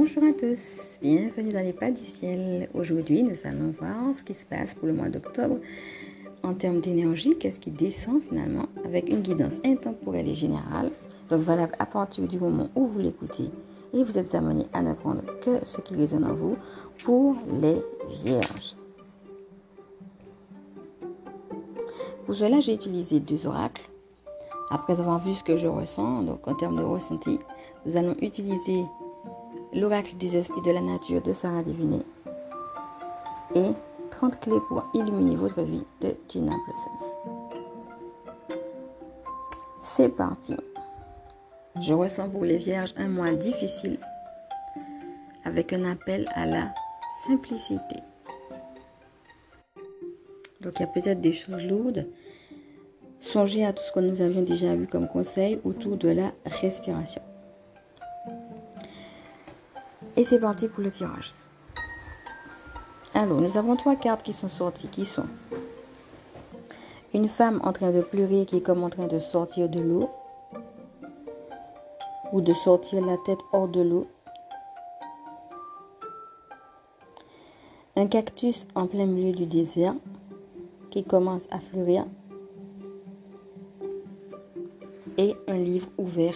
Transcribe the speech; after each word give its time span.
Bonjour 0.00 0.22
à 0.22 0.32
tous, 0.32 0.96
bienvenue 1.02 1.48
dans 1.48 1.64
les 1.64 1.72
pas 1.72 1.90
du 1.90 2.04
ciel. 2.04 2.68
Aujourd'hui, 2.72 3.24
nous 3.24 3.34
allons 3.42 3.74
voir 3.80 4.14
ce 4.14 4.22
qui 4.22 4.32
se 4.32 4.46
passe 4.46 4.76
pour 4.76 4.86
le 4.86 4.94
mois 4.94 5.08
d'octobre 5.08 5.56
en 6.44 6.54
termes 6.54 6.80
d'énergie, 6.80 7.36
qu'est-ce 7.36 7.58
qui 7.58 7.72
descend 7.72 8.22
finalement 8.28 8.66
avec 8.84 9.08
une 9.08 9.22
guidance 9.22 9.56
intemporelle 9.64 10.28
et 10.28 10.34
générale, 10.34 10.92
donc 11.28 11.40
valable 11.40 11.72
à 11.80 11.84
partir 11.84 12.28
du 12.28 12.38
moment 12.38 12.68
où 12.76 12.86
vous 12.86 13.00
l'écoutez 13.00 13.50
et 13.92 14.04
vous 14.04 14.18
êtes 14.18 14.36
amené 14.36 14.66
à 14.72 14.82
ne 14.82 14.94
prendre 14.94 15.24
que 15.40 15.64
ce 15.64 15.80
qui 15.80 15.96
résonne 15.96 16.24
en 16.24 16.32
vous 16.32 16.56
pour 17.02 17.34
les 17.60 17.82
vierges. 18.22 18.76
Pour 22.24 22.36
cela, 22.36 22.60
j'ai 22.60 22.74
utilisé 22.74 23.18
deux 23.18 23.48
oracles. 23.48 23.90
Après 24.70 25.00
avoir 25.00 25.18
vu 25.18 25.34
ce 25.34 25.42
que 25.42 25.56
je 25.56 25.66
ressens, 25.66 26.22
donc 26.22 26.46
en 26.46 26.54
termes 26.54 26.76
de 26.76 26.84
ressenti, 26.84 27.40
nous 27.84 27.96
allons 27.96 28.14
utiliser 28.22 28.84
l'oracle 29.72 30.16
des 30.16 30.36
esprits 30.36 30.62
de 30.62 30.70
la 30.70 30.80
nature 30.80 31.22
de 31.22 31.32
Sarah 31.32 31.62
Diviné 31.62 32.00
et 33.54 33.72
30 34.10 34.40
clés 34.40 34.60
pour 34.68 34.84
illuminer 34.94 35.36
votre 35.36 35.62
vie 35.62 35.84
de 36.00 36.16
Gina 36.28 36.54
Blossoms. 36.66 37.38
C'est 39.80 40.08
parti. 40.08 40.56
Je 41.80 41.92
ressens 41.92 42.28
pour 42.28 42.44
les 42.44 42.56
vierges 42.56 42.94
un 42.96 43.08
mois 43.08 43.32
difficile 43.32 43.98
avec 45.44 45.72
un 45.72 45.84
appel 45.84 46.28
à 46.34 46.46
la 46.46 46.74
simplicité. 47.26 47.96
Donc 50.60 50.74
il 50.76 50.80
y 50.80 50.84
a 50.84 50.88
peut-être 50.88 51.20
des 51.20 51.32
choses 51.32 51.62
lourdes. 51.64 52.06
Songez 53.20 53.64
à 53.64 53.72
tout 53.72 53.82
ce 53.82 53.92
que 53.92 54.00
nous 54.00 54.20
avions 54.20 54.42
déjà 54.42 54.74
vu 54.74 54.86
comme 54.86 55.08
conseil 55.08 55.60
autour 55.64 55.96
de 55.96 56.08
la 56.08 56.32
respiration. 56.44 57.22
Et 60.18 60.24
c'est 60.24 60.40
parti 60.40 60.66
pour 60.66 60.82
le 60.82 60.90
tirage. 60.90 61.32
Alors, 63.14 63.40
nous 63.40 63.56
avons 63.56 63.76
trois 63.76 63.94
cartes 63.94 64.24
qui 64.24 64.32
sont 64.32 64.48
sorties, 64.48 64.88
qui 64.88 65.04
sont? 65.04 65.26
Une 67.14 67.28
femme 67.28 67.60
en 67.62 67.72
train 67.72 67.92
de 67.92 68.00
pleurer 68.00 68.44
qui 68.44 68.56
est 68.56 68.60
comme 68.60 68.82
en 68.82 68.90
train 68.90 69.06
de 69.06 69.20
sortir 69.20 69.68
de 69.68 69.78
l'eau. 69.78 70.10
Ou 72.32 72.40
de 72.40 72.52
sortir 72.52 73.06
la 73.06 73.16
tête 73.18 73.38
hors 73.52 73.68
de 73.68 73.80
l'eau. 73.80 74.08
Un 77.94 78.08
cactus 78.08 78.66
en 78.74 78.88
plein 78.88 79.06
milieu 79.06 79.30
du 79.30 79.46
désert 79.46 79.94
qui 80.90 81.04
commence 81.04 81.46
à 81.52 81.60
fleurir. 81.60 82.06
Et 85.16 85.36
un 85.46 85.58
livre 85.58 85.88
ouvert 85.96 86.34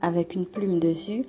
avec 0.00 0.34
une 0.34 0.46
plume 0.46 0.80
dessus 0.80 1.24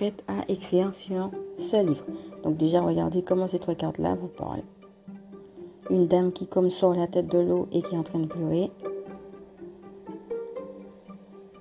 prête 0.00 0.24
à 0.28 0.50
écrire 0.50 0.94
sur 0.94 1.30
ce 1.58 1.76
livre. 1.84 2.06
Donc 2.42 2.56
déjà, 2.56 2.80
regardez 2.80 3.20
comment 3.20 3.46
ces 3.46 3.58
trois 3.58 3.74
cartes-là 3.74 4.14
vous 4.14 4.28
parlent. 4.28 4.62
Une 5.90 6.06
dame 6.06 6.32
qui 6.32 6.46
comme 6.46 6.70
sort 6.70 6.94
la 6.94 7.06
tête 7.06 7.26
de 7.26 7.38
l'eau 7.38 7.68
et 7.70 7.82
qui 7.82 7.94
est 7.94 7.98
en 7.98 8.02
train 8.02 8.20
de 8.20 8.24
pleurer. 8.26 8.70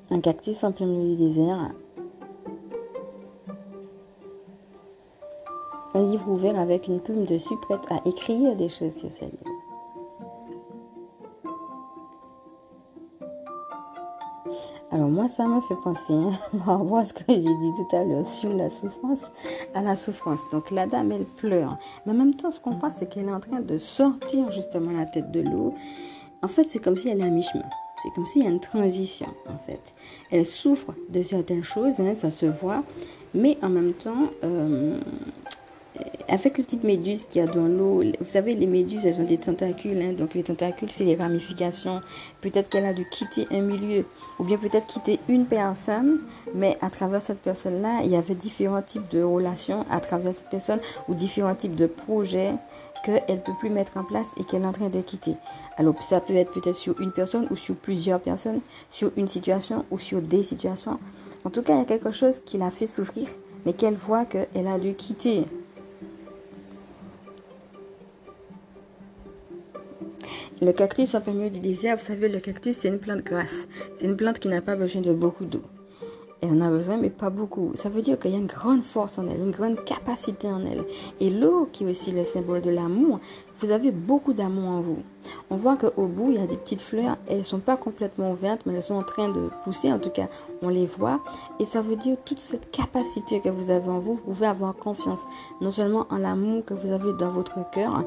Un 0.09 0.21
cactus 0.21 0.63
en 0.63 0.71
plein 0.71 0.85
milieu 0.85 1.17
du 1.17 1.27
désert. 1.27 1.71
Un 5.93 6.05
livre 6.05 6.29
ouvert 6.29 6.57
avec 6.57 6.87
une 6.87 7.01
plume 7.01 7.25
dessus 7.25 7.57
prête 7.63 7.91
à 7.91 7.99
écrire 8.07 8.55
des 8.55 8.69
choses 8.69 8.95
sur 8.95 9.11
ce 9.11 9.25
livre. 9.25 9.48
Moi, 15.09 15.27
ça 15.27 15.47
me 15.47 15.59
fait 15.61 15.75
penser, 15.83 16.13
hein, 16.13 16.31
à 16.95 17.05
ce 17.05 17.13
que 17.13 17.23
j'ai 17.27 17.41
dit 17.41 17.73
tout 17.75 17.95
à 17.95 18.03
l'heure 18.03 18.25
sur 18.25 18.53
la 18.53 18.69
souffrance, 18.69 19.23
à 19.73 19.81
la 19.81 19.95
souffrance. 19.95 20.49
Donc 20.51 20.71
la 20.71 20.87
dame, 20.87 21.11
elle 21.11 21.25
pleure. 21.25 21.77
Mais 22.05 22.13
en 22.13 22.15
même 22.15 22.33
temps, 22.33 22.51
ce 22.51 22.59
qu'on 22.59 22.71
voit, 22.71 22.91
c'est 22.91 23.07
qu'elle 23.07 23.27
est 23.27 23.33
en 23.33 23.39
train 23.39 23.59
de 23.59 23.77
sortir 23.77 24.51
justement 24.51 24.91
la 24.91 25.05
tête 25.05 25.31
de 25.31 25.41
l'eau. 25.41 25.73
En 26.41 26.47
fait, 26.47 26.67
c'est 26.67 26.79
comme 26.79 26.95
si 26.95 27.09
elle 27.09 27.21
est 27.21 27.25
à 27.25 27.29
mi-chemin. 27.29 27.65
C'est 28.01 28.09
comme 28.11 28.25
s'il 28.25 28.43
y 28.43 28.47
a 28.47 28.49
une 28.49 28.61
transition, 28.61 29.27
en 29.47 29.57
fait. 29.57 29.93
Elle 30.31 30.45
souffre 30.45 30.93
de 31.09 31.21
certaines 31.21 31.63
choses, 31.63 31.99
hein, 31.99 32.13
ça 32.13 32.31
se 32.31 32.45
voit. 32.45 32.83
Mais 33.33 33.57
en 33.61 33.69
même 33.69 33.93
temps, 33.93 34.29
euh, 34.43 34.99
avec 36.29 36.57
les 36.57 36.63
petites 36.63 36.83
méduses 36.83 37.25
qu'il 37.25 37.43
y 37.43 37.47
a 37.47 37.51
dans 37.51 37.67
l'eau, 37.67 38.03
vous 38.03 38.29
savez, 38.29 38.55
les 38.55 38.67
méduses, 38.67 39.05
elles 39.05 39.19
ont 39.19 39.25
des 39.25 39.37
tentacules. 39.37 40.01
Hein, 40.01 40.13
donc 40.13 40.33
les 40.33 40.43
tentacules, 40.43 40.91
c'est 40.91 41.03
les 41.03 41.15
ramifications. 41.15 42.01
Peut-être 42.41 42.69
qu'elle 42.69 42.85
a 42.85 42.93
dû 42.93 43.07
quitter 43.09 43.47
un 43.51 43.61
milieu 43.61 44.05
ou 44.37 44.43
bien 44.43 44.57
peut-être 44.57 44.87
quitter 44.87 45.19
une 45.27 45.45
personne, 45.45 46.19
mais 46.55 46.77
à 46.81 46.89
travers 46.89 47.21
cette 47.21 47.39
personne-là, 47.39 48.01
il 48.03 48.11
y 48.11 48.15
avait 48.15 48.35
différents 48.35 48.81
types 48.81 49.09
de 49.11 49.21
relations 49.21 49.85
à 49.89 49.99
travers 49.99 50.33
cette 50.33 50.49
personne 50.49 50.79
ou 51.07 51.13
différents 51.13 51.55
types 51.55 51.75
de 51.75 51.87
projets 51.87 52.53
qu'elle 53.03 53.23
ne 53.29 53.41
peut 53.41 53.53
plus 53.59 53.69
mettre 53.69 53.97
en 53.97 54.03
place 54.03 54.33
et 54.37 54.43
qu'elle 54.43 54.63
est 54.63 54.67
en 54.67 54.71
train 54.71 54.89
de 54.89 55.01
quitter. 55.01 55.35
Alors 55.77 56.01
ça 56.01 56.19
peut 56.19 56.35
être 56.35 56.51
peut-être 56.51 56.75
sur 56.75 56.99
une 56.99 57.11
personne 57.11 57.47
ou 57.51 57.55
sur 57.55 57.75
plusieurs 57.75 58.19
personnes, 58.19 58.61
sur 58.91 59.11
une 59.17 59.27
situation 59.27 59.85
ou 59.91 59.97
sur 59.97 60.21
des 60.21 60.43
situations. 60.43 60.99
En 61.45 61.49
tout 61.49 61.61
cas, 61.61 61.75
il 61.75 61.79
y 61.79 61.81
a 61.81 61.85
quelque 61.85 62.11
chose 62.11 62.41
qui 62.43 62.57
l'a 62.57 62.71
fait 62.71 62.87
souffrir, 62.87 63.27
mais 63.65 63.73
qu'elle 63.73 63.95
voit 63.95 64.25
qu'elle 64.25 64.67
a 64.67 64.77
dû 64.77 64.93
quitter. 64.93 65.45
Le 70.61 70.73
cactus 70.73 71.15
en 71.15 71.21
plein 71.21 71.31
milieu 71.31 71.49
du 71.49 71.61
désert, 71.61 71.95
vous 71.95 72.05
savez, 72.05 72.27
le 72.27 72.41
cactus, 72.41 72.75
c'est 72.75 72.89
une 72.89 72.99
plante 72.99 73.23
grasse. 73.23 73.65
C'est 73.95 74.05
une 74.05 74.17
plante 74.17 74.39
qui 74.39 74.49
n'a 74.49 74.61
pas 74.61 74.75
besoin 74.75 75.01
de 75.01 75.13
beaucoup 75.13 75.45
d'eau. 75.45 75.61
Elle 76.41 76.51
en 76.51 76.59
a 76.59 76.69
besoin, 76.69 76.97
mais 76.97 77.09
pas 77.09 77.29
beaucoup. 77.29 77.71
Ça 77.75 77.87
veut 77.87 78.01
dire 78.01 78.19
qu'il 78.19 78.31
y 78.31 78.35
a 78.35 78.37
une 78.37 78.47
grande 78.47 78.83
force 78.83 79.17
en 79.19 79.27
elle, 79.27 79.39
une 79.39 79.51
grande 79.51 79.81
capacité 79.85 80.47
en 80.47 80.65
elle. 80.65 80.83
Et 81.21 81.29
l'eau, 81.29 81.69
qui 81.71 81.85
est 81.85 81.89
aussi 81.89 82.11
le 82.11 82.25
symbole 82.25 82.61
de 82.61 82.71
l'amour, 82.71 83.21
vous 83.59 83.71
avez 83.71 83.91
beaucoup 83.91 84.33
d'amour 84.33 84.69
en 84.69 84.81
vous. 84.81 84.99
On 85.49 85.55
voit 85.55 85.77
qu'au 85.77 86.07
bout, 86.07 86.31
il 86.31 86.39
y 86.39 86.43
a 86.43 86.47
des 86.47 86.57
petites 86.57 86.81
fleurs. 86.81 87.17
Elles 87.27 87.39
ne 87.39 87.43
sont 87.43 87.59
pas 87.59 87.77
complètement 87.77 88.31
ouvertes, 88.31 88.61
mais 88.65 88.73
elles 88.73 88.83
sont 88.83 88.95
en 88.95 89.03
train 89.03 89.29
de 89.29 89.49
pousser. 89.63 89.93
En 89.93 89.99
tout 89.99 90.09
cas, 90.09 90.27
on 90.61 90.67
les 90.67 90.87
voit. 90.87 91.21
Et 91.59 91.65
ça 91.65 91.81
veut 91.81 91.95
dire 91.95 92.17
toute 92.25 92.39
cette 92.39 92.69
capacité 92.71 93.39
que 93.39 93.49
vous 93.49 93.69
avez 93.69 93.89
en 93.89 93.99
vous. 93.99 94.15
Vous 94.15 94.21
pouvez 94.23 94.47
avoir 94.47 94.75
confiance, 94.75 95.25
non 95.61 95.71
seulement 95.71 96.05
en 96.09 96.17
l'amour 96.17 96.65
que 96.65 96.73
vous 96.73 96.91
avez 96.91 97.13
dans 97.13 97.31
votre 97.31 97.69
cœur, 97.71 98.03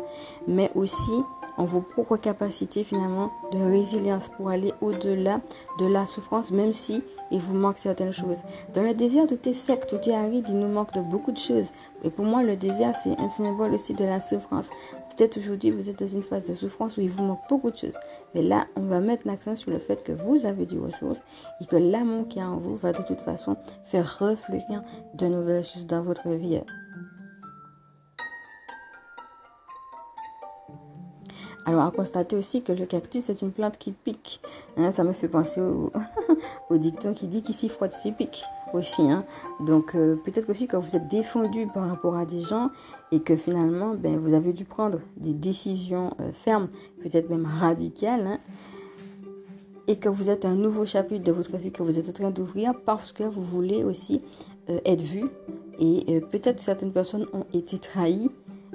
mais 0.47 0.71
aussi 0.75 1.13
en 1.57 1.65
vos 1.65 1.81
propres 1.81 2.17
capacités 2.17 2.85
finalement 2.85 3.31
de 3.53 3.59
résilience 3.59 4.29
pour 4.29 4.49
aller 4.49 4.73
au-delà 4.81 5.41
de 5.79 5.87
la 5.87 6.07
souffrance, 6.07 6.51
même 6.51 6.73
si 6.73 7.03
il 7.31 7.41
vous 7.41 7.55
manque 7.55 7.79
certaines 7.79 8.13
choses. 8.13 8.39
Dans 8.75 8.83
le 8.83 8.95
désert, 8.95 9.27
tout 9.27 9.49
est 9.49 9.53
sec, 9.53 9.87
tout 9.87 10.01
est 10.09 10.15
aride, 10.15 10.49
il 10.49 10.59
nous 10.59 10.69
manque 10.69 10.93
de 10.93 11.01
beaucoup 11.01 11.33
de 11.33 11.39
choses. 11.39 11.69
Et 12.05 12.11
pour 12.11 12.25
moi, 12.25 12.43
le 12.43 12.57
désert, 12.57 12.95
c'est 12.97 13.19
un 13.19 13.29
symbole 13.29 13.75
aussi 13.75 13.95
de 13.95 14.05
la 14.05 14.21
souffrance. 14.21 14.69
Peut-être 15.17 15.39
aujourd'hui, 15.39 15.71
vous 15.71 15.89
êtes 15.89 15.99
dans 15.99 16.07
une 16.07 16.23
phase 16.23 16.47
de 16.47 16.55
souffrance 16.55 16.97
où 16.97 17.01
il 17.01 17.11
vous 17.11 17.23
manque 17.23 17.43
beaucoup 17.49 17.71
de 17.71 17.77
choses. 17.77 17.99
Mais 18.35 18.43
là, 18.43 18.67
on 18.77 18.83
va 18.83 19.01
mettre 19.01 19.27
l'accent 19.27 19.57
sur 19.57 19.71
le 19.71 19.79
fait 19.79 20.03
que 20.03 20.13
vous 20.13 20.47
avez 20.47 20.67
des 20.67 20.79
ressources 20.79 21.21
et 21.61 21.67
que 21.67 21.77
l'amour 21.77 22.29
qui 22.29 22.39
est 22.39 22.43
en 22.45 22.59
vous 22.59 22.77
va 22.77 22.93
de 22.93 23.03
toute 23.03 23.21
façon 23.21 23.57
faire 23.85 24.19
refleurir 24.19 24.83
de 25.15 25.27
nouvelles 25.27 25.65
choses 25.65 25.87
dans 25.87 26.03
votre 26.03 26.29
vie. 26.31 26.61
Alors, 31.65 31.85
à 31.85 31.91
constater 31.93 32.35
aussi 32.37 32.63
que 32.63 32.73
le 32.73 32.87
cactus 32.87 33.29
est 33.31 33.41
une 33.43 33.53
plante 33.53 33.79
qui 33.79 33.93
pique. 33.93 34.41
Hein, 34.77 34.91
ça 34.91 35.05
me 35.05 35.13
fait 35.13 35.29
penser 35.29 35.61
au, 35.61 35.91
dicton 36.77 37.15
qui 37.15 37.29
dit 37.29 37.43
qu'ici 37.43 37.69
frotte, 37.69 37.93
c'est 37.93 38.13
pique 38.13 38.45
aussi. 38.73 39.03
Hein. 39.03 39.25
Donc, 39.61 39.95
euh, 39.95 40.17
peut-être 40.17 40.51
aussi 40.51 40.67
que 40.67 40.77
vous 40.77 40.97
êtes 40.97 41.07
défendu 41.09 41.69
par 41.73 41.89
rapport 41.89 42.17
à 42.17 42.27
des 42.27 42.41
gens 42.41 42.71
et 43.13 43.21
que 43.21 43.37
finalement, 43.37 43.95
ben, 43.95 44.19
vous 44.19 44.35
avez 44.35 44.53
dû 44.53 44.65
prendre 44.65 44.99
des 45.17 45.35
décisions 45.35 46.11
euh, 46.21 46.33
fermes, 46.33 46.69
peut-être 47.03 47.31
même 47.31 47.47
radicales. 47.47 48.27
Hein, 48.27 48.39
et 49.89 49.97
que 49.97 50.09
vous 50.09 50.31
êtes 50.31 50.45
un 50.45 50.55
nouveau 50.55 50.87
chapitre 50.87 51.25
de 51.25 51.33
votre 51.33 51.57
vie 51.57 51.73
que 51.73 51.83
vous 51.83 51.99
êtes 51.99 52.09
en 52.09 52.13
train 52.13 52.31
d'ouvrir 52.31 52.73
parce 52.85 53.11
que 53.11 53.25
vous 53.25 53.43
voulez 53.43 53.83
aussi 53.83 54.23
euh, 54.71 54.79
être 54.85 55.01
vu. 55.01 55.25
Et 55.81 56.21
peut-être 56.31 56.61
certaines 56.61 56.93
personnes 56.93 57.27
ont 57.33 57.47
été 57.53 57.79
trahies 57.79 58.31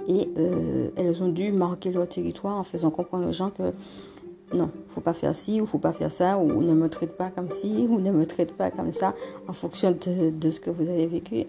et 0.07 0.29
euh, 0.37 0.89
elles 0.95 1.21
ont 1.21 1.29
dû 1.29 1.51
marquer 1.51 1.91
leur 1.91 2.07
territoire 2.07 2.57
en 2.57 2.63
faisant 2.63 2.89
comprendre 2.89 3.27
aux 3.27 3.33
gens 3.33 3.49
que 3.49 3.73
non, 4.53 4.69
faut 4.87 5.01
pas 5.01 5.13
faire 5.13 5.35
ci 5.35 5.59
ou 5.59 5.65
faut 5.65 5.77
pas 5.77 5.91
faire 5.91 6.11
ça 6.11 6.37
ou 6.37 6.61
ne 6.61 6.73
me 6.73 6.87
traite 6.87 7.17
pas 7.17 7.29
comme 7.29 7.49
ci 7.49 7.85
ou 7.89 7.99
ne 7.99 8.11
me 8.11 8.25
traite 8.25 8.53
pas 8.53 8.71
comme 8.71 8.93
ça 8.93 9.13
en 9.47 9.53
fonction 9.53 9.91
de, 9.91 10.49
ce 10.49 10.59
que 10.61 10.69
vous 10.69 10.89
avez 10.89 11.05
vécu. 11.05 11.45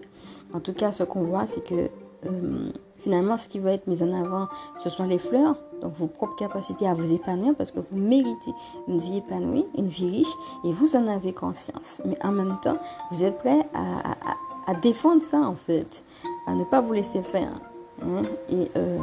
En 0.53 0.59
tout 0.59 0.73
cas, 0.73 0.91
ce 0.91 1.03
qu'on 1.03 1.23
voit, 1.23 1.47
c'est 1.47 1.63
que 1.63 1.89
euh, 2.25 2.71
finalement, 2.97 3.37
ce 3.37 3.47
qui 3.47 3.59
va 3.59 3.71
être 3.71 3.87
mis 3.87 4.03
en 4.03 4.13
avant, 4.13 4.49
ce 4.83 4.89
sont 4.89 5.05
les 5.05 5.17
fleurs, 5.17 5.55
donc 5.81 5.93
vos 5.93 6.07
propres 6.07 6.35
capacités 6.35 6.87
à 6.87 6.93
vous 6.93 7.13
épanouir 7.13 7.55
parce 7.55 7.71
que 7.71 7.79
vous 7.79 7.97
méritez 7.97 8.51
une 8.89 8.99
vie 8.99 9.17
épanouie, 9.19 9.65
une 9.77 9.87
vie 9.87 10.09
riche 10.09 10.35
et 10.65 10.73
vous 10.73 10.97
en 10.97 11.07
avez 11.07 11.31
conscience. 11.31 12.01
Mais 12.03 12.17
en 12.21 12.33
même 12.33 12.57
temps, 12.61 12.77
vous 13.11 13.23
êtes 13.23 13.37
prêt 13.37 13.65
à 13.73 14.73
défendre 14.75 15.21
ça 15.21 15.39
en 15.39 15.55
fait, 15.55 16.03
à 16.47 16.53
ne 16.53 16.65
pas 16.65 16.81
vous 16.81 16.91
laisser 16.91 17.21
faire. 17.21 17.53
Hein, 18.01 18.23
et 18.49 18.71
euh, 18.77 18.97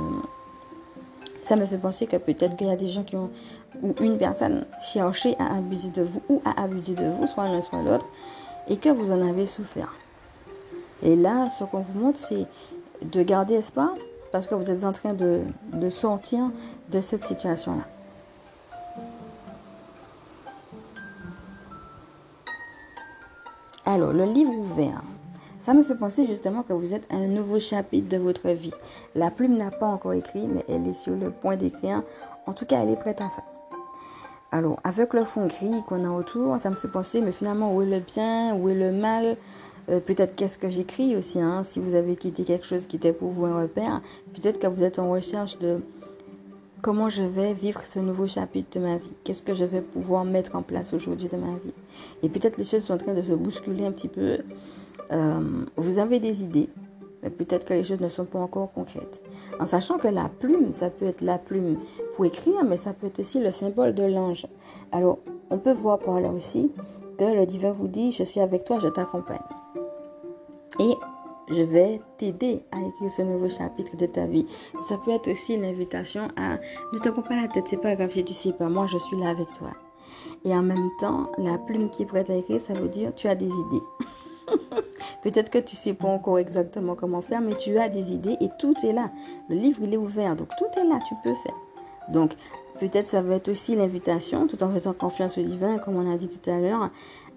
ça 1.43 1.57
me 1.57 1.67
fait 1.67 1.79
penser 1.79 2.07
que 2.07 2.17
peut-être 2.17 2.57
qu'il 2.57 2.67
y 2.67 2.71
a 2.71 2.77
des 2.77 2.89
gens 2.89 3.05
qui 3.05 3.17
ont, 3.17 3.31
ou 3.83 3.95
une 4.01 4.19
personne 4.19 4.67
cherché 4.81 5.37
à 5.39 5.57
abuser 5.57 5.91
de 5.91 6.03
vous 6.03 6.23
ou 6.29 6.41
à 6.45 6.63
abuser 6.63 6.95
de 6.95 7.09
vous, 7.09 7.27
soit 7.27 7.45
l'un 7.45 7.63
soit 7.63 7.83
l'autre. 7.83 8.07
et 8.69 8.77
que 8.77 8.89
vous 8.89 9.13
en 9.13 9.27
avez 9.27 9.47
souffert. 9.47 9.95
Et 11.03 11.15
là, 11.15 11.49
ce 11.49 11.65
qu'on 11.65 11.83
vous 11.83 11.99
montre, 11.99 12.19
c'est 12.19 12.47
de 13.03 13.23
garder 13.23 13.55
espoir 13.55 13.91
parce 14.33 14.47
que 14.47 14.55
vous 14.55 14.71
êtes 14.71 14.85
en 14.85 14.93
train 14.93 15.15
de, 15.15 15.41
de 15.73 15.89
sortir 15.89 16.51
de 16.91 17.01
cette 17.01 17.25
situation-là. 17.25 17.85
Alors, 23.85 24.13
le 24.13 24.25
livre 24.25 24.51
ouvert. 24.53 25.01
Ça 25.67 25.75
me 25.75 25.83
fait 25.83 25.97
penser 25.97 26.29
justement 26.29 26.63
que 26.63 26.73
vous 26.73 26.95
êtes 26.95 27.13
un 27.13 27.27
nouveau 27.27 27.59
chapitre 27.59 28.09
de 28.09 28.19
votre 28.19 28.51
vie. 28.51 28.71
La 29.17 29.33
plume 29.33 29.59
n'a 29.59 29.73
pas 29.73 29.89
encore 29.89 30.13
écrit, 30.13 30.47
mais 30.47 30.65
elle 30.69 30.87
est 30.87 30.93
sur 30.93 31.17
le 31.17 31.33
point 31.33 31.57
d'écrire. 31.57 32.05
En 32.47 32.53
tout 32.53 32.65
cas, 32.67 32.85
elle 32.85 32.91
est 32.91 32.97
prête 32.97 33.21
à 33.21 33.31
ça. 33.31 33.43
Alors, 34.53 34.79
avec 34.85 35.13
le 35.13 35.25
fond 35.25 35.49
gris 35.49 35.83
qu'on 35.89 36.05
a 36.05 36.17
autour, 36.17 36.57
ça 36.61 36.71
me 36.71 36.77
fait 36.77 36.87
penser, 36.87 37.21
mais 37.21 37.33
finalement, 37.33 37.75
où 37.75 37.83
est 37.83 37.87
le 37.87 37.99
bien, 37.99 38.55
où 38.55 38.69
est 38.69 38.77
le 38.77 38.93
mal? 38.93 39.37
Euh, 39.89 39.99
Peut-être 39.99 40.37
qu'est-ce 40.37 40.57
que 40.57 40.71
j'écris 40.71 41.17
aussi, 41.17 41.41
hein, 41.41 41.65
si 41.65 41.81
vous 41.81 41.97
avez 41.97 42.15
quitté 42.15 42.45
quelque 42.45 42.65
chose 42.65 42.87
qui 42.87 42.95
était 42.95 43.13
pour 43.13 43.33
vous 43.33 43.47
un 43.47 43.63
repère. 43.63 44.03
Peut-être 44.35 44.61
que 44.61 44.69
vous 44.69 44.85
êtes 44.85 45.01
en 45.01 45.11
recherche 45.11 45.59
de 45.59 45.81
comment 46.81 47.09
je 47.09 47.25
vais 47.25 47.55
vivre 47.55 47.81
ce 47.83 47.99
nouveau 47.99 48.29
chapitre 48.29 48.79
de 48.79 48.85
ma 48.85 48.99
vie. 48.99 49.15
Qu'est-ce 49.25 49.43
que 49.43 49.55
je 49.55 49.65
vais 49.65 49.81
pouvoir 49.81 50.25
mettre 50.25 50.55
en 50.55 50.63
place 50.63 50.93
aujourd'hui 50.93 51.27
de 51.27 51.37
ma 51.37 51.55
vie? 51.57 51.75
Et 52.23 52.29
peut-être 52.29 52.57
les 52.57 52.63
choses 52.63 52.85
sont 52.85 52.95
en 52.95 52.99
train 52.99 53.15
de 53.15 53.23
se 53.23 53.33
bousculer 53.33 53.85
un 53.85 53.91
petit 53.91 54.07
peu. 54.07 54.39
Euh, 55.13 55.65
vous 55.77 55.99
avez 55.99 56.21
des 56.21 56.43
idées, 56.43 56.69
mais 57.23 57.31
peut-être 57.31 57.67
que 57.67 57.75
les 57.75 57.85
choses 57.85 58.01
ne 58.01 58.09
sont 58.09 58.25
pas 58.25 58.41
encore 58.41 58.73
concrètes. 58.73 59.23
En 59.61 59.67
sachant 59.67 59.99
que 59.99 60.09
la 60.09 60.29
plume, 60.29 60.73
ça 60.73 60.91
peut 60.91 61.07
être 61.07 61.21
la 61.21 61.39
plume 61.39 61.79
pour 62.15 62.25
écrire, 62.25 62.65
mais 62.65 62.77
ça 62.77 62.93
peut 62.93 63.07
être 63.07 63.21
aussi 63.21 63.41
le 63.41 63.53
symbole 63.53 63.95
de 63.95 64.05
l'ange. 64.05 64.47
Alors, 64.93 65.19
on 65.51 65.59
peut 65.59 65.73
voir 65.73 65.99
par 65.99 66.21
là 66.21 66.29
aussi 66.31 66.73
que 67.19 67.25
le 67.25 67.47
divin 67.47 67.73
vous 67.73 67.89
dit, 67.89 68.13
je 68.13 68.25
suis 68.25 68.41
avec 68.41 68.65
toi, 68.65 68.79
je 68.81 68.89
t'accompagne. 68.89 69.39
Et 70.81 70.93
je 71.49 71.63
vais 71.63 72.01
t'aider 72.19 72.63
à 72.73 72.81
écrire 72.81 73.11
ce 73.11 73.23
nouveau 73.23 73.49
chapitre 73.49 73.97
de 73.97 74.07
ta 74.07 74.27
vie. 74.27 74.47
Ça 74.89 74.99
peut 75.05 75.13
être 75.13 75.31
aussi 75.31 75.57
l'invitation 75.57 76.29
à 76.37 76.59
ne 76.93 76.99
te 76.99 77.09
pas 77.09 77.37
la 77.37 77.49
tête, 77.49 77.67
c'est 77.69 77.77
pas 77.77 77.95
grave 77.95 78.11
si 78.11 78.25
tu 78.25 78.35
sais 78.35 78.53
pas, 78.53 78.69
moi 78.69 78.87
je 78.87 78.99
suis 78.99 79.17
là 79.19 79.31
avec 79.31 79.51
toi. 79.53 79.71
Et 80.45 80.55
en 80.55 80.63
même 80.63 80.91
temps, 81.01 81.31
la 81.39 81.59
plume 81.59 81.91
qui 81.91 82.03
est 82.03 82.07
prête 82.07 82.31
à 82.31 82.35
écrire, 82.35 82.61
ça 82.61 82.75
veut 82.75 82.89
dire 82.89 83.15
tu 83.15 83.29
as 83.29 83.35
des 83.35 83.47
idées. 83.47 83.83
Peut-être 85.23 85.51
que 85.51 85.59
tu 85.59 85.77
sais 85.77 85.95
pas 85.95 86.09
encore 86.09 86.39
exactement 86.39 86.95
comment 86.95 87.21
faire, 87.21 87.41
mais 87.41 87.57
tu 87.57 87.79
as 87.79 87.89
des 87.89 88.13
idées 88.13 88.37
et 88.41 88.49
tout 88.59 88.75
est 88.85 88.93
là. 88.93 89.11
Le 89.49 89.57
livre, 89.57 89.81
il 89.83 89.95
est 89.95 89.99
ouvert, 89.99 90.37
donc 90.37 90.49
tout 90.59 90.79
est 90.79 90.85
là, 90.85 91.01
tu 91.07 91.15
peux 91.23 91.35
faire. 91.35 91.57
Donc, 92.09 92.35
peut-être 92.79 93.07
ça 93.07 93.23
va 93.23 93.37
être 93.37 93.49
aussi 93.49 93.75
l'invitation, 93.75 94.47
tout 94.47 94.63
en 94.63 94.71
faisant 94.71 94.93
confiance 94.93 95.39
au 95.39 95.43
divin, 95.43 95.79
comme 95.79 95.97
on 95.97 96.13
a 96.13 96.17
dit 96.17 96.29
tout 96.29 96.51
à 96.51 96.59
l'heure, 96.59 96.91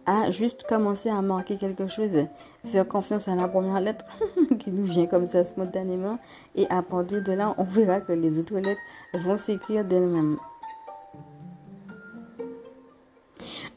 à 0.06 0.32
juste 0.32 0.64
commencer 0.64 1.10
à 1.10 1.22
marquer 1.22 1.58
quelque 1.58 1.88
chose, 1.88 2.26
faire 2.66 2.88
confiance 2.88 3.28
à 3.28 3.36
la 3.36 3.48
première 3.48 3.80
lettre 3.80 4.06
qui 4.60 4.72
nous 4.72 4.84
vient 4.84 5.06
comme 5.06 5.26
ça 5.26 5.44
spontanément, 5.44 6.20
et 6.56 6.68
à 6.70 6.82
partir 6.82 7.24
de 7.24 7.32
là, 7.32 7.56
on 7.58 7.64
verra 7.64 8.02
que 8.02 8.14
les 8.14 8.40
autres 8.40 8.58
lettres 8.60 8.82
vont 9.14 9.38
s'écrire 9.38 9.86
d'elles-mêmes. 9.86 10.38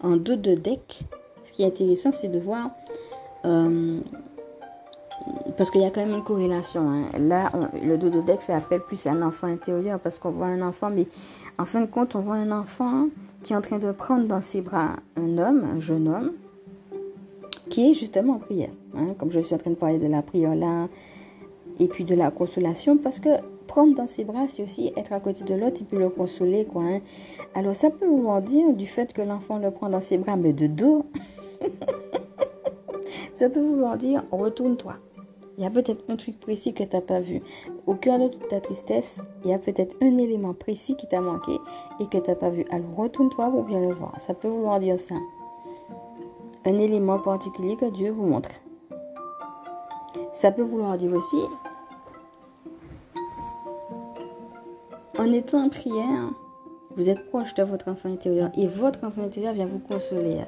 En 0.00 0.16
dos 0.16 0.36
de 0.36 0.54
deck, 0.54 1.04
ce 1.44 1.52
qui 1.52 1.62
est 1.62 1.66
intéressant, 1.66 2.12
c'est 2.12 2.28
de 2.28 2.38
voir 2.38 2.70
euh, 3.44 4.00
parce 5.56 5.70
qu'il 5.70 5.80
y 5.80 5.84
a 5.84 5.90
quand 5.90 6.04
même 6.04 6.14
une 6.14 6.24
corrélation. 6.24 6.90
Hein. 6.90 7.04
Là, 7.18 7.50
le 7.84 7.96
dos 7.96 8.10
de 8.10 8.20
deck 8.20 8.40
fait 8.40 8.52
appel 8.52 8.80
plus 8.80 9.06
à 9.06 9.14
l'enfant 9.14 9.46
intérieur 9.46 10.00
parce 10.00 10.18
qu'on 10.18 10.30
voit 10.30 10.46
un 10.46 10.62
enfant, 10.62 10.90
mais 10.90 11.06
en 11.58 11.64
fin 11.64 11.80
de 11.80 11.86
compte, 11.86 12.16
on 12.16 12.20
voit 12.20 12.36
un 12.36 12.50
enfant 12.50 13.08
qui 13.42 13.52
est 13.52 13.56
en 13.56 13.60
train 13.60 13.78
de 13.78 13.92
prendre 13.92 14.26
dans 14.26 14.40
ses 14.40 14.62
bras 14.62 14.96
un 15.16 15.38
homme, 15.38 15.64
un 15.64 15.80
jeune 15.80 16.08
homme, 16.08 16.32
qui 17.68 17.90
est 17.90 17.94
justement 17.94 18.34
en 18.34 18.38
prière. 18.38 18.70
Hein. 18.96 19.14
Comme 19.18 19.30
je 19.30 19.40
suis 19.40 19.54
en 19.54 19.58
train 19.58 19.70
de 19.70 19.76
parler 19.76 19.98
de 19.98 20.06
la 20.06 20.22
prière 20.22 20.54
là, 20.54 20.88
et 21.78 21.88
puis 21.88 22.04
de 22.04 22.14
la 22.14 22.30
consolation, 22.30 22.96
parce 22.96 23.20
que 23.20 23.30
prendre 23.66 23.94
dans 23.94 24.06
ses 24.06 24.24
bras, 24.24 24.46
c'est 24.48 24.62
aussi 24.62 24.92
être 24.96 25.12
à 25.12 25.20
côté 25.20 25.44
de 25.44 25.54
l'autre 25.54 25.80
et 25.80 25.84
puis 25.84 25.98
le 25.98 26.10
consoler. 26.10 26.64
Quoi, 26.64 26.82
hein. 26.82 27.00
Alors 27.54 27.74
ça 27.74 27.90
peut 27.90 28.06
vouloir 28.06 28.42
dire 28.42 28.74
du 28.74 28.86
fait 28.86 29.12
que 29.12 29.22
l'enfant 29.22 29.58
le 29.58 29.70
prend 29.70 29.88
dans 29.88 30.00
ses 30.00 30.18
bras, 30.18 30.36
mais 30.36 30.52
de 30.52 30.66
dos. 30.66 31.06
Ça 33.42 33.50
peut 33.50 33.60
vouloir 33.60 33.96
dire 33.96 34.22
retourne-toi. 34.30 34.94
Il 35.58 35.64
y 35.64 35.66
a 35.66 35.70
peut-être 35.70 36.04
un 36.08 36.14
truc 36.14 36.38
précis 36.38 36.72
que 36.72 36.84
tu 36.84 36.94
n'as 36.94 37.02
pas 37.02 37.18
vu. 37.18 37.40
Au 37.88 37.96
cœur 37.96 38.20
de 38.20 38.28
toute 38.28 38.46
ta 38.46 38.60
tristesse, 38.60 39.16
il 39.42 39.50
y 39.50 39.52
a 39.52 39.58
peut-être 39.58 39.96
un 40.00 40.16
élément 40.16 40.54
précis 40.54 40.94
qui 40.94 41.08
t'a 41.08 41.20
manqué 41.20 41.58
et 41.98 42.06
que 42.06 42.18
tu 42.18 42.30
n'as 42.30 42.36
pas 42.36 42.50
vu. 42.50 42.64
Alors 42.70 42.94
retourne-toi 42.94 43.50
pour 43.50 43.64
bien 43.64 43.80
le 43.80 43.94
voir. 43.94 44.14
Ça 44.20 44.32
peut 44.32 44.46
vouloir 44.46 44.78
dire 44.78 44.96
ça. 44.96 45.16
Un 46.66 46.78
élément 46.78 47.18
particulier 47.18 47.74
que 47.74 47.86
Dieu 47.86 48.12
vous 48.12 48.26
montre. 48.26 48.50
Ça 50.30 50.52
peut 50.52 50.62
vouloir 50.62 50.96
dire 50.96 51.12
aussi, 51.12 51.42
en 55.18 55.32
étant 55.32 55.64
en 55.64 55.68
prière, 55.68 56.30
vous 56.96 57.08
êtes 57.08 57.26
proche 57.26 57.54
de 57.54 57.62
votre 57.62 57.88
enfant 57.88 58.12
intérieur 58.12 58.50
et 58.56 58.66
votre 58.66 59.04
enfant 59.04 59.22
intérieur 59.22 59.54
vient 59.54 59.66
vous 59.66 59.78
consoler. 59.78 60.38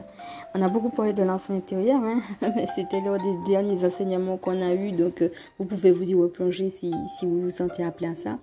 On 0.55 0.63
a 0.63 0.69
beaucoup 0.69 0.91
parlé 0.91 1.13
de 1.13 1.23
l'enfant 1.23 1.55
intérieur, 1.55 2.03
hein, 2.03 2.21
mais 2.57 2.67
c'était 2.75 3.01
lors 3.01 3.19
des 3.19 3.51
derniers 3.51 3.85
enseignements 3.85 4.37
qu'on 4.37 4.61
a 4.63 4.75
eus, 4.75 4.93
donc 4.93 5.23
euh, 5.23 5.31
vous 5.59 5.65
pouvez 5.65 5.91
vous 5.91 6.09
y 6.09 6.15
replonger 6.15 6.71
si, 6.71 6.93
si 7.19 7.27
vous 7.27 7.41
vous 7.41 7.51
sentez 7.51 7.85
appelé 7.85 8.09
à 8.09 8.15
ça. 8.15 8.39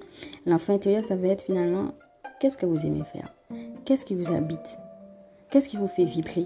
L'enfant 0.45 0.73
intérieur, 0.73 1.03
ça 1.07 1.15
va 1.15 1.27
être 1.27 1.43
finalement 1.43 1.91
qu'est-ce 2.39 2.57
que 2.57 2.65
vous 2.65 2.85
aimez 2.85 3.03
faire? 3.11 3.33
Qu'est-ce 3.85 4.05
qui 4.05 4.15
vous 4.15 4.33
habite? 4.33 4.79
Qu'est-ce 5.49 5.69
qui 5.69 5.77
vous 5.77 5.87
fait 5.87 6.05
vibrer? 6.05 6.45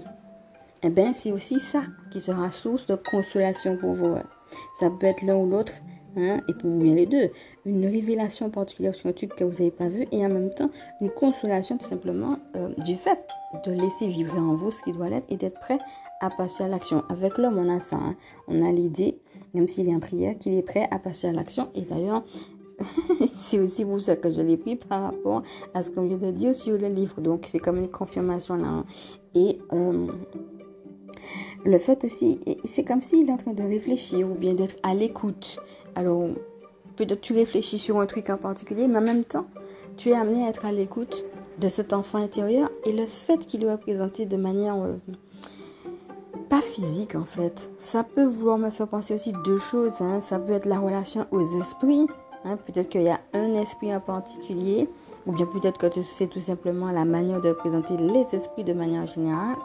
Eh 0.82 0.90
bien, 0.90 1.12
c'est 1.12 1.32
aussi 1.32 1.58
ça 1.58 1.82
qui 2.10 2.20
sera 2.20 2.50
source 2.50 2.86
de 2.86 2.96
consolation 2.96 3.76
pour 3.76 3.94
vous. 3.94 4.16
Ça 4.78 4.90
peut 4.90 5.06
être 5.06 5.22
l'un 5.22 5.36
ou 5.36 5.48
l'autre, 5.48 5.72
Hein, 6.16 6.40
et 6.48 6.54
pour 6.54 6.70
bien 6.70 6.94
les 6.94 7.04
deux, 7.04 7.30
une 7.66 7.84
révélation 7.84 8.48
particulière 8.48 8.94
sur 8.94 9.06
un 9.08 9.12
truc 9.12 9.34
que 9.36 9.44
vous 9.44 9.52
n'avez 9.52 9.70
pas 9.70 9.88
vu 9.88 10.06
et 10.12 10.24
en 10.24 10.30
même 10.30 10.48
temps 10.50 10.70
une 11.02 11.10
consolation 11.10 11.76
tout 11.76 11.86
simplement 11.86 12.38
euh, 12.56 12.70
du 12.84 12.96
fait 12.96 13.18
de 13.66 13.72
laisser 13.72 14.08
vivre 14.08 14.38
en 14.38 14.56
vous 14.56 14.70
ce 14.70 14.82
qui 14.82 14.92
doit 14.92 15.08
l'être 15.08 15.26
et 15.28 15.36
d'être 15.36 15.60
prêt 15.60 15.78
à 16.20 16.30
passer 16.30 16.64
à 16.64 16.68
l'action. 16.68 17.02
Avec 17.10 17.36
l'homme, 17.38 17.58
on 17.58 17.68
a 17.68 17.80
ça. 17.80 17.96
Hein. 17.96 18.16
On 18.48 18.64
a 18.64 18.72
l'idée, 18.72 19.18
même 19.54 19.68
s'il 19.68 19.88
est 19.88 19.94
en 19.94 20.00
prière, 20.00 20.38
qu'il 20.38 20.54
est 20.54 20.62
prêt 20.62 20.88
à 20.90 20.98
passer 20.98 21.28
à 21.28 21.32
l'action. 21.32 21.68
Et 21.74 21.82
d'ailleurs, 21.82 22.24
c'est 23.34 23.58
aussi 23.58 23.84
pour 23.84 24.00
ça 24.00 24.16
que 24.16 24.30
je 24.30 24.40
l'ai 24.40 24.56
pris 24.56 24.76
par 24.76 25.02
rapport 25.02 25.42
à 25.74 25.82
ce 25.82 25.90
qu'on 25.90 26.06
vient 26.06 26.18
de 26.18 26.30
dire 26.30 26.54
sur 26.54 26.78
le 26.78 26.88
livre. 26.88 27.20
Donc, 27.20 27.44
c'est 27.46 27.58
comme 27.58 27.78
une 27.78 27.90
confirmation 27.90 28.56
là. 28.56 28.68
Hein. 28.68 28.84
Et 29.34 29.58
euh, 29.72 30.06
le 31.64 31.78
fait 31.78 32.04
aussi, 32.04 32.40
c'est 32.64 32.84
comme 32.84 33.02
s'il 33.02 33.28
est 33.28 33.32
en 33.32 33.36
train 33.36 33.52
de 33.52 33.62
réfléchir 33.62 34.30
ou 34.30 34.34
bien 34.34 34.54
d'être 34.54 34.76
à 34.82 34.94
l'écoute. 34.94 35.58
Alors, 35.96 36.28
peut-être 36.96 37.22
tu 37.22 37.32
réfléchis 37.32 37.78
sur 37.78 37.98
un 37.98 38.06
truc 38.06 38.28
en 38.28 38.36
particulier, 38.36 38.86
mais 38.86 38.98
en 38.98 39.02
même 39.02 39.24
temps, 39.24 39.46
tu 39.96 40.10
es 40.10 40.12
amené 40.12 40.46
à 40.46 40.50
être 40.50 40.66
à 40.66 40.70
l'écoute 40.70 41.24
de 41.58 41.68
cet 41.68 41.94
enfant 41.94 42.18
intérieur 42.18 42.68
et 42.84 42.92
le 42.92 43.06
fait 43.06 43.38
qu'il 43.38 43.60
doit 43.60 43.78
présenter 43.78 44.26
de 44.26 44.36
manière 44.36 44.76
euh, 44.76 44.96
pas 46.50 46.60
physique 46.60 47.14
en 47.14 47.24
fait. 47.24 47.72
Ça 47.78 48.04
peut 48.04 48.26
vouloir 48.26 48.58
me 48.58 48.68
faire 48.68 48.88
penser 48.88 49.14
aussi 49.14 49.32
deux 49.46 49.56
choses. 49.56 50.02
Hein. 50.02 50.20
Ça 50.20 50.38
peut 50.38 50.52
être 50.52 50.66
la 50.66 50.78
relation 50.78 51.24
aux 51.30 51.60
esprits. 51.60 52.06
Hein. 52.44 52.58
Peut-être 52.58 52.90
qu'il 52.90 53.02
y 53.02 53.08
a 53.08 53.20
un 53.32 53.54
esprit 53.54 53.94
en 53.94 54.00
particulier, 54.00 54.90
ou 55.24 55.32
bien 55.32 55.46
peut-être 55.46 55.78
que 55.78 56.02
c'est 56.02 56.26
tout 56.26 56.40
simplement 56.40 56.90
la 56.92 57.06
manière 57.06 57.40
de 57.40 57.52
présenter 57.52 57.96
les 57.96 58.26
esprits 58.34 58.64
de 58.64 58.74
manière 58.74 59.06
générale 59.06 59.56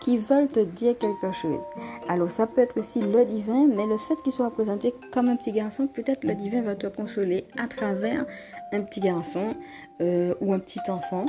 qui 0.00 0.18
veulent 0.18 0.48
te 0.48 0.60
dire 0.60 0.96
quelque 0.98 1.32
chose. 1.32 1.62
Alors 2.08 2.30
ça 2.30 2.46
peut 2.46 2.60
être 2.60 2.78
aussi 2.78 3.00
le 3.00 3.24
divin, 3.24 3.66
mais 3.66 3.86
le 3.86 3.98
fait 3.98 4.16
qu'il 4.22 4.32
soit 4.32 4.50
présenté 4.50 4.94
comme 5.12 5.28
un 5.28 5.36
petit 5.36 5.52
garçon, 5.52 5.86
peut-être 5.86 6.24
le 6.24 6.34
divin 6.34 6.62
va 6.62 6.74
te 6.74 6.86
consoler 6.86 7.46
à 7.56 7.66
travers 7.68 8.26
un 8.72 8.82
petit 8.82 9.00
garçon 9.00 9.54
euh, 10.00 10.34
ou 10.40 10.52
un 10.52 10.58
petit 10.58 10.80
enfant. 10.88 11.26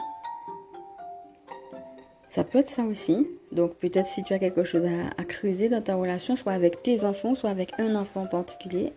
Ça 2.28 2.44
peut 2.44 2.60
être 2.60 2.70
ça 2.70 2.84
aussi. 2.84 3.28
Donc 3.52 3.76
peut-être 3.76 4.08
si 4.08 4.24
tu 4.24 4.34
as 4.34 4.40
quelque 4.40 4.66
chose 4.66 4.84
à, 4.86 5.22
à, 5.22 5.24
creuser 5.24 5.70
dans 5.70 5.82
ta 5.82 5.96
relation, 5.96 6.36
soit 6.36 6.52
avec 6.52 6.84
tes 6.84 7.06
enfants, 7.06 7.36
soit 7.36 7.50
avec 7.50 7.72
un 7.80 7.96
enfant 7.96 8.24
en 8.24 8.28
particulier. 8.28 8.94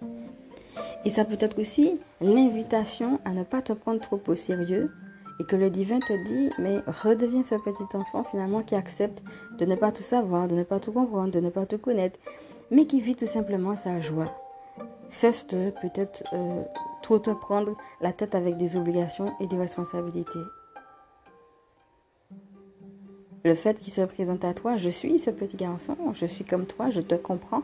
Et 1.04 1.10
ça 1.10 1.24
peut 1.24 1.36
être 1.38 1.58
aussi 1.58 2.00
l'invitation 2.20 3.20
à 3.24 3.30
ne 3.30 3.44
pas 3.44 3.62
te 3.62 3.72
prendre 3.72 4.00
trop 4.00 4.20
au 4.26 4.34
sérieux, 4.34 4.90
et 5.38 5.44
que 5.44 5.56
le 5.56 5.70
divin 5.70 6.00
te 6.00 6.12
dit, 6.24 6.50
mais 6.58 6.78
redeviens 6.86 7.42
ce 7.42 7.54
petit 7.54 7.96
enfant 7.96 8.24
finalement 8.24 8.62
qui 8.62 8.74
accepte 8.74 9.22
de 9.58 9.64
ne 9.64 9.74
pas 9.74 9.92
tout 9.92 10.02
savoir, 10.02 10.48
de 10.48 10.54
ne 10.54 10.64
pas 10.64 10.80
tout 10.80 10.92
comprendre, 10.92 11.32
de 11.32 11.40
ne 11.40 11.50
pas 11.50 11.66
tout 11.66 11.78
connaître, 11.78 12.18
mais 12.70 12.86
qui 12.86 13.00
vit 13.00 13.16
tout 13.16 13.26
simplement 13.26 13.74
sa 13.76 14.00
joie. 14.00 14.32
Cesse 15.08 15.46
de 15.46 15.70
peut-être 15.80 16.22
euh, 16.32 16.62
trop 17.02 17.18
te 17.18 17.30
prendre 17.30 17.74
la 18.00 18.12
tête 18.12 18.34
avec 18.34 18.56
des 18.56 18.76
obligations 18.76 19.32
et 19.40 19.46
des 19.46 19.56
responsabilités. 19.56 20.40
Le 23.44 23.54
fait 23.54 23.74
qu'il 23.78 23.92
se 23.92 24.02
présente 24.02 24.44
à 24.44 24.52
toi, 24.52 24.76
je 24.76 24.88
suis 24.88 25.18
ce 25.18 25.30
petit 25.30 25.56
garçon, 25.56 25.96
je 26.12 26.26
suis 26.26 26.44
comme 26.44 26.66
toi, 26.66 26.90
je 26.90 27.00
te 27.00 27.14
comprends, 27.14 27.62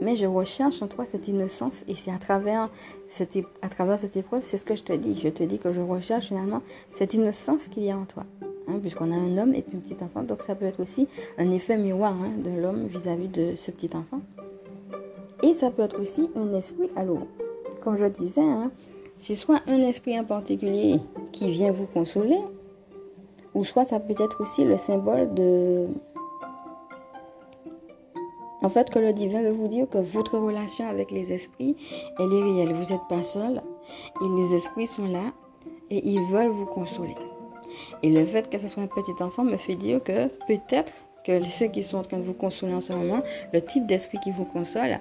mais 0.00 0.16
je 0.16 0.26
recherche 0.26 0.82
en 0.82 0.88
toi 0.88 1.06
cette 1.06 1.28
innocence 1.28 1.84
et 1.88 1.94
c'est 1.94 2.10
à 2.10 2.18
travers 2.18 2.70
cette, 3.08 3.38
à 3.62 3.68
travers 3.68 3.98
cette 3.98 4.16
épreuve, 4.16 4.42
c'est 4.42 4.56
ce 4.58 4.64
que 4.64 4.74
je 4.74 4.84
te 4.84 4.92
dis. 4.92 5.18
Je 5.20 5.28
te 5.28 5.42
dis 5.42 5.58
que 5.58 5.72
je 5.72 5.80
recherche 5.80 6.26
finalement 6.26 6.62
cette 6.92 7.14
innocence 7.14 7.68
qu'il 7.68 7.84
y 7.84 7.90
a 7.90 7.96
en 7.96 8.04
toi. 8.04 8.24
hein, 8.68 8.78
puisqu'on 8.80 9.10
a 9.12 9.14
un 9.16 9.38
homme 9.38 9.54
et 9.54 9.62
puis 9.62 9.76
un 9.76 9.80
petit 9.80 9.96
enfant. 10.02 10.22
Donc 10.22 10.42
ça 10.42 10.54
peut 10.54 10.64
être 10.64 10.80
aussi 10.80 11.06
un 11.38 11.50
effet 11.50 11.76
miroir 11.76 12.14
hein, 12.14 12.32
de 12.42 12.50
l'homme 12.60 12.86
vis-à-vis 12.86 13.28
de 13.28 13.54
ce 13.56 13.70
petit 13.70 13.90
enfant. 13.94 14.20
Et 15.42 15.52
ça 15.52 15.70
peut 15.70 15.82
être 15.82 16.00
aussi 16.00 16.30
un 16.36 16.54
esprit, 16.54 16.90
alors, 16.96 17.26
comme 17.82 17.96
je 17.96 18.06
disais, 18.06 18.40
hein, 18.40 18.70
c'est 19.18 19.34
soit 19.34 19.60
un 19.66 19.78
esprit 19.78 20.18
en 20.18 20.24
particulier 20.24 21.00
qui 21.32 21.50
vient 21.50 21.70
vous 21.70 21.86
consoler, 21.86 22.40
ou 23.52 23.64
soit 23.64 23.84
ça 23.84 24.00
peut 24.00 24.14
être 24.18 24.40
aussi 24.40 24.64
le 24.64 24.78
symbole 24.78 25.34
de... 25.34 25.86
En 28.64 28.70
fait, 28.70 28.88
que 28.88 28.98
le 28.98 29.12
divin 29.12 29.42
veut 29.42 29.50
vous 29.50 29.68
dire 29.68 29.86
que 29.90 29.98
votre 29.98 30.38
relation 30.38 30.88
avec 30.88 31.10
les 31.10 31.30
esprits, 31.32 31.76
elle 32.18 32.32
est 32.32 32.42
réelle. 32.42 32.72
Vous 32.72 32.94
n'êtes 32.94 33.06
pas 33.10 33.22
seul. 33.22 33.60
Et 34.22 34.40
les 34.40 34.54
esprits 34.54 34.86
sont 34.86 35.06
là 35.06 35.32
et 35.90 36.00
ils 36.08 36.22
veulent 36.22 36.48
vous 36.48 36.64
consoler. 36.64 37.14
Et 38.02 38.08
le 38.08 38.24
fait 38.24 38.48
que 38.48 38.58
ce 38.58 38.68
soit 38.68 38.82
un 38.82 38.86
petit 38.86 39.22
enfant 39.22 39.44
me 39.44 39.58
fait 39.58 39.74
dire 39.74 40.02
que 40.02 40.28
peut-être 40.46 40.94
que 41.26 41.44
ceux 41.44 41.66
qui 41.66 41.82
sont 41.82 41.98
en 41.98 42.02
train 42.02 42.16
de 42.16 42.22
vous 42.22 42.32
consoler 42.32 42.72
en 42.72 42.80
ce 42.80 42.94
moment, 42.94 43.20
le 43.52 43.62
type 43.62 43.86
d'esprit 43.86 44.18
qui 44.24 44.30
vous 44.30 44.46
console, 44.46 44.98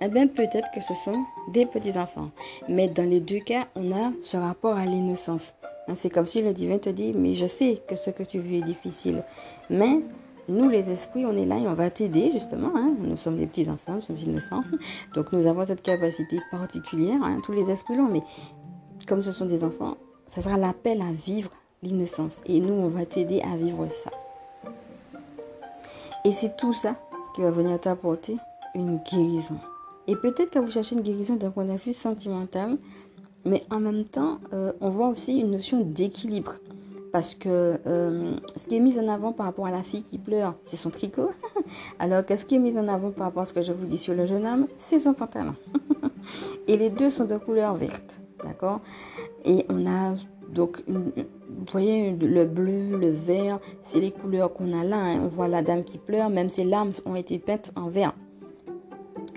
eh 0.00 0.06
bien 0.06 0.28
peut-être 0.28 0.70
que 0.72 0.80
ce 0.80 0.94
sont 0.94 1.24
des 1.52 1.66
petits 1.66 1.98
enfants. 1.98 2.30
Mais 2.68 2.86
dans 2.86 3.10
les 3.10 3.18
deux 3.18 3.40
cas, 3.40 3.66
on 3.74 3.90
a 3.90 4.12
ce 4.22 4.36
rapport 4.36 4.76
à 4.76 4.84
l'innocence. 4.84 5.54
Hein, 5.88 5.96
c'est 5.96 6.10
comme 6.10 6.26
si 6.26 6.42
le 6.42 6.52
divin 6.52 6.78
te 6.78 6.90
dit, 6.90 7.12
mais 7.12 7.34
je 7.34 7.46
sais 7.46 7.82
que 7.88 7.96
ce 7.96 8.10
que 8.10 8.22
tu 8.22 8.38
vis 8.38 8.58
est 8.58 8.62
difficile. 8.62 9.24
Mais 9.68 9.98
nous, 10.50 10.68
les 10.68 10.90
esprits, 10.90 11.24
on 11.24 11.36
est 11.36 11.46
là 11.46 11.58
et 11.58 11.68
on 11.68 11.74
va 11.74 11.90
t'aider 11.90 12.30
justement. 12.32 12.72
Hein. 12.74 12.94
Nous 13.00 13.16
sommes 13.16 13.36
des 13.36 13.46
petits 13.46 13.70
enfants, 13.70 13.94
nous 13.94 14.00
sommes 14.00 14.18
innocents. 14.18 14.64
Donc 15.14 15.32
nous 15.32 15.46
avons 15.46 15.64
cette 15.64 15.82
capacité 15.82 16.40
particulière. 16.50 17.22
Hein. 17.22 17.40
Tous 17.44 17.52
les 17.52 17.70
esprits 17.70 17.96
l'ont, 17.96 18.08
mais 18.08 18.22
comme 19.06 19.22
ce 19.22 19.30
sont 19.30 19.46
des 19.46 19.62
enfants, 19.62 19.96
ça 20.26 20.42
sera 20.42 20.56
l'appel 20.56 21.02
à 21.02 21.12
vivre 21.12 21.50
l'innocence. 21.84 22.40
Et 22.46 22.60
nous, 22.60 22.74
on 22.74 22.88
va 22.88 23.06
t'aider 23.06 23.40
à 23.42 23.56
vivre 23.56 23.86
ça. 23.88 24.10
Et 26.24 26.32
c'est 26.32 26.56
tout 26.56 26.72
ça 26.72 26.96
qui 27.34 27.42
va 27.42 27.52
venir 27.52 27.80
t'apporter 27.80 28.36
une 28.74 28.98
guérison. 29.10 29.56
Et 30.08 30.16
peut-être 30.16 30.50
que 30.50 30.58
vous 30.58 30.70
cherchez 30.72 30.96
une 30.96 31.02
guérison 31.02 31.36
d'un 31.36 31.50
point 31.50 31.64
de 31.64 31.72
vue 31.72 31.92
sentimental, 31.92 32.76
mais 33.44 33.62
en 33.70 33.78
même 33.78 34.04
temps, 34.04 34.38
euh, 34.52 34.72
on 34.80 34.90
voit 34.90 35.08
aussi 35.08 35.38
une 35.38 35.52
notion 35.52 35.80
d'équilibre. 35.80 36.54
Parce 37.12 37.34
que 37.34 37.78
euh, 37.86 38.36
ce 38.56 38.68
qui 38.68 38.76
est 38.76 38.80
mis 38.80 38.98
en 38.98 39.08
avant 39.08 39.32
par 39.32 39.46
rapport 39.46 39.66
à 39.66 39.70
la 39.70 39.82
fille 39.82 40.02
qui 40.02 40.18
pleure, 40.18 40.54
c'est 40.62 40.76
son 40.76 40.90
tricot. 40.90 41.30
Alors 41.98 42.24
que 42.24 42.36
ce 42.36 42.44
qui 42.44 42.56
est 42.56 42.58
mis 42.58 42.78
en 42.78 42.88
avant 42.88 43.10
par 43.10 43.26
rapport 43.26 43.42
à 43.42 43.46
ce 43.46 43.52
que 43.52 43.62
je 43.62 43.72
vous 43.72 43.86
dis 43.86 43.98
sur 43.98 44.14
le 44.14 44.26
jeune 44.26 44.46
homme, 44.46 44.66
c'est 44.76 45.00
son 45.00 45.14
pantalon. 45.14 45.54
Et 46.68 46.76
les 46.76 46.90
deux 46.90 47.10
sont 47.10 47.24
de 47.24 47.36
couleur 47.36 47.74
verte. 47.74 48.20
D'accord? 48.44 48.80
Et 49.44 49.66
on 49.68 49.86
a 49.86 50.14
donc, 50.52 50.82
vous 50.88 51.12
voyez, 51.70 52.12
le 52.12 52.44
bleu, 52.44 52.96
le 52.96 53.10
vert, 53.10 53.60
c'est 53.82 54.00
les 54.00 54.10
couleurs 54.10 54.52
qu'on 54.52 54.70
a 54.78 54.84
là. 54.84 54.98
Hein. 54.98 55.20
On 55.22 55.28
voit 55.28 55.48
la 55.48 55.62
dame 55.62 55.84
qui 55.84 55.98
pleure, 55.98 56.28
même 56.28 56.48
ses 56.48 56.64
larmes 56.64 56.92
ont 57.06 57.14
été 57.14 57.38
peintes 57.38 57.72
en 57.76 57.88
vert. 57.88 58.14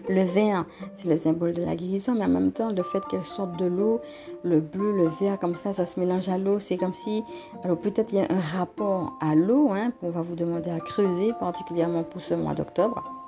Le 0.09 0.23
vert, 0.23 0.65
c'est 0.93 1.07
le 1.07 1.15
symbole 1.15 1.53
de 1.53 1.63
la 1.63 1.75
guérison, 1.75 2.13
mais 2.13 2.25
en 2.25 2.29
même 2.29 2.51
temps, 2.51 2.71
le 2.71 2.83
fait 2.83 3.05
qu'elle 3.09 3.23
sorte 3.23 3.57
de 3.57 3.65
l'eau, 3.65 4.01
le 4.43 4.59
bleu, 4.59 4.91
le 4.91 5.07
vert, 5.07 5.39
comme 5.39 5.55
ça, 5.55 5.71
ça 5.71 5.85
se 5.85 5.99
mélange 5.99 6.27
à 6.29 6.37
l'eau. 6.37 6.59
C'est 6.59 6.77
comme 6.77 6.93
si, 6.93 7.23
alors 7.63 7.77
peut-être 7.77 8.11
il 8.11 8.19
y 8.19 8.21
a 8.21 8.27
un 8.29 8.57
rapport 8.57 9.13
à 9.21 9.33
l'eau, 9.33 9.69
hein, 9.71 9.91
qu'on 9.99 10.09
va 10.09 10.21
vous 10.21 10.35
demander 10.35 10.71
à 10.71 10.79
creuser, 10.79 11.31
particulièrement 11.39 12.03
pour 12.03 12.21
ce 12.21 12.33
mois 12.33 12.53
d'octobre. 12.53 13.22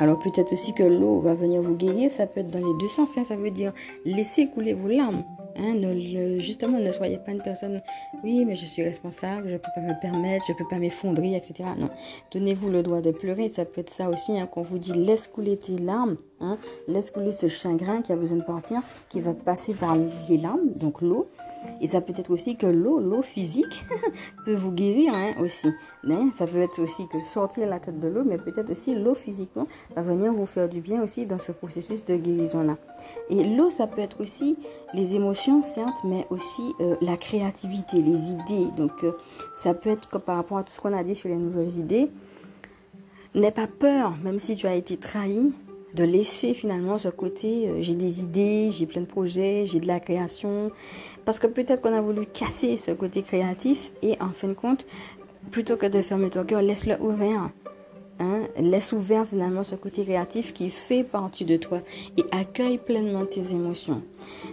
Alors 0.00 0.18
peut-être 0.18 0.52
aussi 0.52 0.72
que 0.72 0.82
l'eau 0.82 1.20
va 1.20 1.34
venir 1.34 1.62
vous 1.62 1.74
guérir, 1.74 2.10
ça 2.10 2.26
peut 2.26 2.40
être 2.40 2.50
dans 2.50 2.58
les 2.58 2.78
deux 2.80 2.88
sens, 2.88 3.16
hein. 3.16 3.24
ça 3.24 3.36
veut 3.36 3.50
dire 3.50 3.72
laisser 4.04 4.48
couler 4.48 4.74
vos 4.74 4.88
larmes. 4.88 5.24
Hein, 5.56 5.74
justement, 6.38 6.78
ne 6.78 6.92
soyez 6.92 7.18
pas 7.18 7.32
une 7.32 7.42
personne, 7.42 7.82
oui, 8.24 8.44
mais 8.44 8.56
je 8.56 8.64
suis 8.64 8.82
responsable, 8.82 9.48
je 9.48 9.54
ne 9.54 9.58
peux 9.58 9.70
pas 9.74 9.82
me 9.82 10.00
permettre, 10.00 10.46
je 10.46 10.52
ne 10.52 10.56
peux 10.58 10.66
pas 10.68 10.78
m'effondrer, 10.78 11.36
etc. 11.36 11.64
Non, 11.76 11.90
donnez-vous 12.32 12.70
le 12.70 12.82
droit 12.82 13.02
de 13.02 13.10
pleurer, 13.10 13.48
ça 13.48 13.64
peut 13.64 13.82
être 13.82 13.92
ça 13.92 14.08
aussi, 14.08 14.38
hein, 14.38 14.46
qu'on 14.46 14.62
vous 14.62 14.78
dit 14.78 14.94
laisse 14.94 15.26
couler 15.26 15.58
tes 15.58 15.76
larmes, 15.76 16.16
hein, 16.40 16.56
laisse 16.88 17.10
couler 17.10 17.32
ce 17.32 17.48
chagrin 17.48 18.00
qui 18.00 18.12
a 18.12 18.16
besoin 18.16 18.38
de 18.38 18.44
partir, 18.44 18.80
qui 19.10 19.20
va 19.20 19.34
passer 19.34 19.74
par 19.74 19.96
les 20.28 20.38
larmes, 20.38 20.72
donc 20.74 21.02
l'eau. 21.02 21.28
Et 21.80 21.86
ça 21.86 22.00
peut 22.00 22.12
être 22.16 22.30
aussi 22.30 22.56
que 22.56 22.66
l'eau, 22.66 23.00
l'eau 23.00 23.22
physique, 23.22 23.84
peut 24.44 24.54
vous 24.54 24.70
guérir 24.70 25.14
hein, 25.14 25.34
aussi. 25.40 25.68
Ça 26.34 26.46
peut 26.46 26.60
être 26.60 26.80
aussi 26.80 27.06
que 27.08 27.22
sortir 27.22 27.68
la 27.68 27.80
tête 27.80 27.98
de 27.98 28.08
l'eau, 28.08 28.22
mais 28.24 28.38
peut-être 28.38 28.70
aussi 28.70 28.94
l'eau 28.94 29.14
physiquement 29.14 29.66
va 29.94 30.02
venir 30.02 30.32
vous 30.32 30.46
faire 30.46 30.68
du 30.68 30.80
bien 30.80 31.02
aussi 31.02 31.26
dans 31.26 31.38
ce 31.38 31.52
processus 31.52 32.04
de 32.04 32.16
guérison-là. 32.16 32.76
Et 33.30 33.44
l'eau, 33.44 33.70
ça 33.70 33.86
peut 33.86 34.00
être 34.00 34.20
aussi 34.20 34.56
les 34.94 35.14
émotions, 35.14 35.62
certes, 35.62 36.02
mais 36.04 36.26
aussi 36.30 36.72
euh, 36.80 36.96
la 37.00 37.16
créativité, 37.16 38.02
les 38.02 38.32
idées. 38.32 38.68
Donc 38.76 39.04
euh, 39.04 39.12
ça 39.54 39.74
peut 39.74 39.90
être 39.90 40.08
que 40.08 40.18
par 40.18 40.36
rapport 40.36 40.58
à 40.58 40.62
tout 40.64 40.72
ce 40.72 40.80
qu'on 40.80 40.96
a 40.96 41.04
dit 41.04 41.14
sur 41.14 41.28
les 41.28 41.36
nouvelles 41.36 41.78
idées, 41.78 42.08
n'aie 43.34 43.50
pas 43.50 43.66
peur, 43.66 44.14
même 44.22 44.38
si 44.38 44.56
tu 44.56 44.66
as 44.66 44.74
été 44.74 44.96
trahi, 44.96 45.52
de 45.94 46.04
laisser 46.04 46.54
finalement 46.54 46.98
ce 46.98 47.08
côté, 47.08 47.68
euh, 47.68 47.76
j'ai 47.80 47.94
des 47.94 48.20
idées, 48.20 48.70
j'ai 48.70 48.86
plein 48.86 49.02
de 49.02 49.06
projets, 49.06 49.66
j'ai 49.66 49.80
de 49.80 49.86
la 49.86 50.00
création. 50.00 50.70
Parce 51.24 51.38
que 51.38 51.46
peut-être 51.46 51.82
qu'on 51.82 51.92
a 51.92 52.02
voulu 52.02 52.26
casser 52.26 52.76
ce 52.76 52.90
côté 52.92 53.22
créatif 53.22 53.92
et 54.02 54.16
en 54.20 54.30
fin 54.30 54.48
de 54.48 54.54
compte, 54.54 54.86
plutôt 55.50 55.76
que 55.76 55.86
de 55.86 56.00
fermer 56.02 56.30
ton 56.30 56.44
cœur, 56.44 56.62
laisse-le 56.62 57.00
ouvert. 57.00 57.50
Hein? 58.18 58.42
Laisse 58.58 58.92
ouvert 58.92 59.26
finalement 59.26 59.64
ce 59.64 59.74
côté 59.74 60.04
créatif 60.04 60.52
qui 60.52 60.70
fait 60.70 61.02
partie 61.02 61.44
de 61.44 61.56
toi 61.56 61.80
et 62.16 62.24
accueille 62.30 62.78
pleinement 62.78 63.26
tes 63.26 63.52
émotions. 63.52 64.02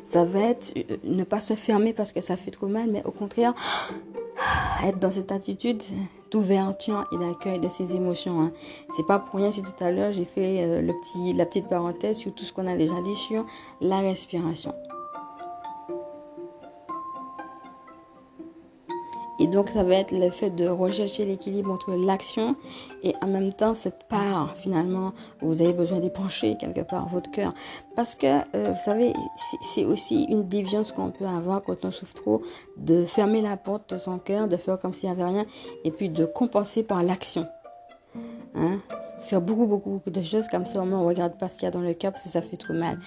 Ça 0.03 0.25
va 0.25 0.39
être 0.41 0.73
euh, 0.77 0.97
ne 1.03 1.23
pas 1.23 1.39
se 1.39 1.53
fermer 1.53 1.93
parce 1.93 2.11
que 2.11 2.21
ça 2.21 2.35
fait 2.35 2.51
trop 2.51 2.67
mal, 2.67 2.89
mais 2.91 3.03
au 3.05 3.11
contraire, 3.11 3.53
être 4.85 4.99
dans 4.99 5.11
cette 5.11 5.31
attitude 5.31 5.81
d'ouverture 6.31 7.05
et 7.11 7.17
d'accueil 7.17 7.59
de 7.59 7.67
ses 7.67 7.95
émotions. 7.95 8.41
Hein. 8.41 8.51
C'est 8.95 9.05
pas 9.05 9.19
pour 9.19 9.39
rien 9.39 9.51
si 9.51 9.61
tout 9.61 9.83
à 9.83 9.91
l'heure 9.91 10.11
j'ai 10.11 10.25
fait 10.25 10.63
euh, 10.63 10.81
le 10.81 10.93
petit, 10.93 11.33
la 11.33 11.45
petite 11.45 11.67
parenthèse 11.67 12.17
sur 12.17 12.33
tout 12.33 12.43
ce 12.43 12.53
qu'on 12.53 12.67
a 12.67 12.75
déjà 12.75 13.01
dit 13.01 13.15
sur 13.15 13.45
la 13.81 13.99
respiration. 13.99 14.73
Donc, 19.49 19.69
ça 19.69 19.83
va 19.83 19.95
être 19.95 20.11
le 20.11 20.29
fait 20.29 20.49
de 20.49 20.67
rechercher 20.67 21.25
l'équilibre 21.25 21.71
entre 21.71 21.93
l'action 21.93 22.55
et 23.03 23.13
en 23.21 23.27
même 23.27 23.53
temps 23.53 23.73
cette 23.73 24.07
part, 24.07 24.55
finalement, 24.55 25.13
où 25.41 25.47
vous 25.47 25.61
avez 25.61 25.73
besoin 25.73 25.99
d'épancher 25.99 26.55
quelque 26.57 26.81
part 26.81 27.07
votre 27.09 27.31
cœur. 27.31 27.53
Parce 27.95 28.15
que, 28.15 28.39
euh, 28.55 28.71
vous 28.71 28.83
savez, 28.83 29.13
c'est 29.61 29.85
aussi 29.85 30.23
une 30.25 30.47
déviance 30.47 30.91
qu'on 30.91 31.11
peut 31.11 31.25
avoir 31.25 31.63
quand 31.63 31.83
on 31.83 31.91
souffre 31.91 32.13
trop, 32.13 32.41
de 32.77 33.05
fermer 33.05 33.41
la 33.41 33.57
porte 33.57 33.93
de 33.93 33.97
son 33.97 34.19
cœur, 34.19 34.47
de 34.47 34.57
faire 34.57 34.79
comme 34.79 34.93
s'il 34.93 35.09
n'y 35.09 35.15
avait 35.15 35.25
rien, 35.25 35.45
et 35.83 35.91
puis 35.91 36.09
de 36.09 36.25
compenser 36.25 36.83
par 36.83 37.03
l'action. 37.03 37.45
Hein? 38.55 38.79
Faire 39.19 39.41
beaucoup, 39.41 39.67
beaucoup, 39.67 39.89
beaucoup 39.91 40.09
de 40.09 40.21
choses 40.21 40.47
comme 40.47 40.65
ça, 40.65 40.81
on 40.81 40.85
ne 40.85 40.95
regarde 40.95 41.37
pas 41.37 41.49
ce 41.49 41.57
qu'il 41.57 41.65
y 41.65 41.67
a 41.67 41.71
dans 41.71 41.81
le 41.81 41.93
cœur 41.93 42.11
parce 42.13 42.23
que 42.23 42.29
ça 42.29 42.41
fait 42.41 42.57
trop 42.57 42.73
mal 42.73 42.97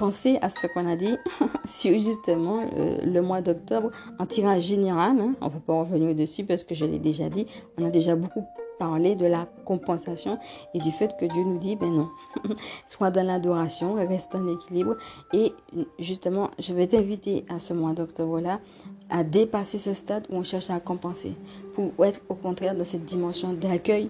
pensez 0.00 0.38
à 0.40 0.48
ce 0.48 0.66
qu'on 0.66 0.88
a 0.88 0.96
dit 0.96 1.14
sur 1.68 1.92
justement 1.98 2.64
le 3.04 3.20
mois 3.20 3.42
d'octobre 3.42 3.90
en 4.18 4.24
tirage 4.24 4.62
général. 4.62 5.20
Hein. 5.20 5.34
on 5.42 5.46
ne 5.46 5.50
peut 5.50 5.60
pas 5.60 5.80
revenir 5.80 6.14
dessus 6.14 6.44
parce 6.44 6.64
que 6.64 6.74
je 6.74 6.86
l'ai 6.86 6.98
déjà 6.98 7.28
dit. 7.28 7.44
On 7.78 7.84
a 7.84 7.90
déjà 7.90 8.16
beaucoup 8.16 8.46
parlé 8.78 9.14
de 9.14 9.26
la 9.26 9.46
compensation 9.66 10.38
et 10.72 10.78
du 10.80 10.90
fait 10.90 11.14
que 11.18 11.26
Dieu 11.26 11.44
nous 11.44 11.58
dit, 11.58 11.76
ben 11.76 11.92
non, 11.92 12.08
sois 12.86 13.10
dans 13.10 13.26
l'adoration, 13.26 13.92
reste 13.92 14.34
en 14.34 14.48
équilibre. 14.48 14.96
Et 15.34 15.52
justement, 15.98 16.48
je 16.58 16.72
vais 16.72 16.86
t'inviter 16.86 17.44
à 17.50 17.58
ce 17.58 17.74
mois 17.74 17.92
d'octobre-là 17.92 18.58
à 19.10 19.22
dépasser 19.22 19.78
ce 19.78 19.92
stade 19.92 20.24
où 20.30 20.36
on 20.36 20.44
cherche 20.44 20.70
à 20.70 20.80
compenser 20.80 21.34
pour 21.74 21.92
être 22.06 22.22
au 22.30 22.36
contraire 22.36 22.74
dans 22.74 22.86
cette 22.86 23.04
dimension 23.04 23.52
d'accueil 23.52 24.08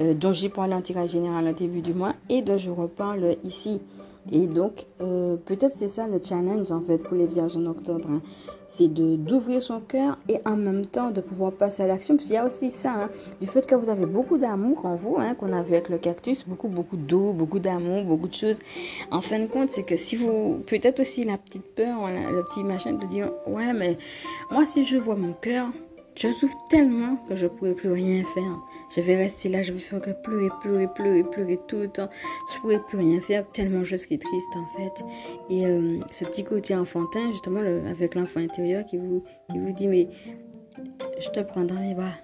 euh, 0.00 0.12
dont 0.12 0.34
j'ai 0.34 0.50
parlé 0.50 0.74
en 0.74 0.82
tirage 0.82 1.12
général 1.12 1.48
au 1.48 1.52
début 1.52 1.80
du 1.80 1.94
mois 1.94 2.12
et 2.28 2.42
dont 2.42 2.58
je 2.58 2.68
reparle 2.68 3.36
ici 3.42 3.80
et 4.30 4.46
donc, 4.46 4.86
euh, 5.00 5.36
peut-être 5.36 5.72
c'est 5.74 5.88
ça 5.88 6.06
le 6.06 6.20
challenge 6.22 6.70
en 6.70 6.82
fait 6.82 6.98
pour 6.98 7.16
les 7.16 7.26
vierges 7.26 7.56
en 7.56 7.66
octobre. 7.66 8.06
Hein. 8.08 8.22
C'est 8.68 8.88
d'ouvrir 8.88 9.62
son 9.62 9.80
cœur 9.80 10.18
et 10.28 10.38
en 10.44 10.56
même 10.56 10.86
temps 10.86 11.10
de 11.10 11.20
pouvoir 11.20 11.52
passer 11.52 11.82
à 11.82 11.86
l'action. 11.86 12.14
Parce 12.14 12.26
qu'il 12.26 12.34
y 12.34 12.38
a 12.38 12.44
aussi 12.44 12.70
ça, 12.70 12.92
hein, 12.92 13.10
du 13.40 13.46
fait 13.46 13.66
que 13.66 13.74
vous 13.74 13.88
avez 13.88 14.06
beaucoup 14.06 14.38
d'amour 14.38 14.84
en 14.84 14.94
vous, 14.94 15.16
hein, 15.18 15.34
qu'on 15.34 15.52
a 15.52 15.62
vu 15.62 15.74
avec 15.74 15.88
le 15.88 15.98
cactus, 15.98 16.46
beaucoup, 16.46 16.68
beaucoup 16.68 16.96
d'eau, 16.96 17.32
beaucoup 17.32 17.58
d'amour, 17.58 18.04
beaucoup 18.04 18.28
de 18.28 18.34
choses. 18.34 18.60
En 19.10 19.20
fin 19.20 19.40
de 19.40 19.46
compte, 19.46 19.70
c'est 19.70 19.82
que 19.82 19.96
si 19.96 20.16
vous, 20.16 20.60
peut-être 20.66 21.00
aussi 21.00 21.24
la 21.24 21.38
petite 21.38 21.74
peur, 21.74 22.08
le 22.08 22.42
petit 22.44 22.62
machin 22.62 22.92
de 22.92 23.06
dire, 23.06 23.32
ouais, 23.46 23.72
mais 23.72 23.98
moi 24.50 24.64
si 24.66 24.84
je 24.84 24.98
vois 24.98 25.16
mon 25.16 25.32
cœur, 25.32 25.68
je 26.16 26.32
souffre 26.32 26.56
tellement 26.68 27.16
que 27.28 27.36
je 27.36 27.44
ne 27.44 27.50
pourrais 27.50 27.74
plus 27.74 27.90
rien 27.90 28.24
faire. 28.24 28.58
Je 28.94 29.00
vais 29.00 29.16
rester 29.16 29.48
là, 29.48 29.62
je 29.62 29.72
vais 29.72 29.78
faire 29.78 30.00
que 30.00 30.10
pleurer, 30.10 30.48
pleurer, 30.60 30.88
pleurer, 30.88 31.24
pleurer 31.24 31.60
tout 31.66 31.76
le 31.76 31.88
temps. 31.88 32.08
Je 32.50 32.56
ne 32.56 32.60
pourrais 32.60 32.80
plus 32.80 32.98
rien 32.98 33.20
faire 33.20 33.46
tellement 33.52 33.84
je 33.84 33.96
suis 33.96 34.18
triste 34.18 34.56
en 34.56 34.66
fait. 34.76 35.04
Et 35.48 35.66
euh, 35.66 35.98
ce 36.10 36.24
petit 36.24 36.44
côté 36.44 36.74
enfantin, 36.74 37.30
justement, 37.30 37.60
avec 37.60 38.14
l'enfant 38.14 38.40
intérieur 38.40 38.84
qui 38.84 38.98
vous, 38.98 39.22
qui 39.50 39.58
vous 39.58 39.72
dit 39.72 39.88
mais 39.88 40.08
je 41.20 41.30
te 41.30 41.40
prends 41.40 41.64
dans 41.64 41.80
les 41.80 41.94
bras. 41.94 42.14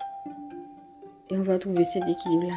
Et 1.30 1.36
on 1.36 1.42
va 1.42 1.58
trouver 1.58 1.84
cet 1.84 2.08
équilibre-là. 2.08 2.54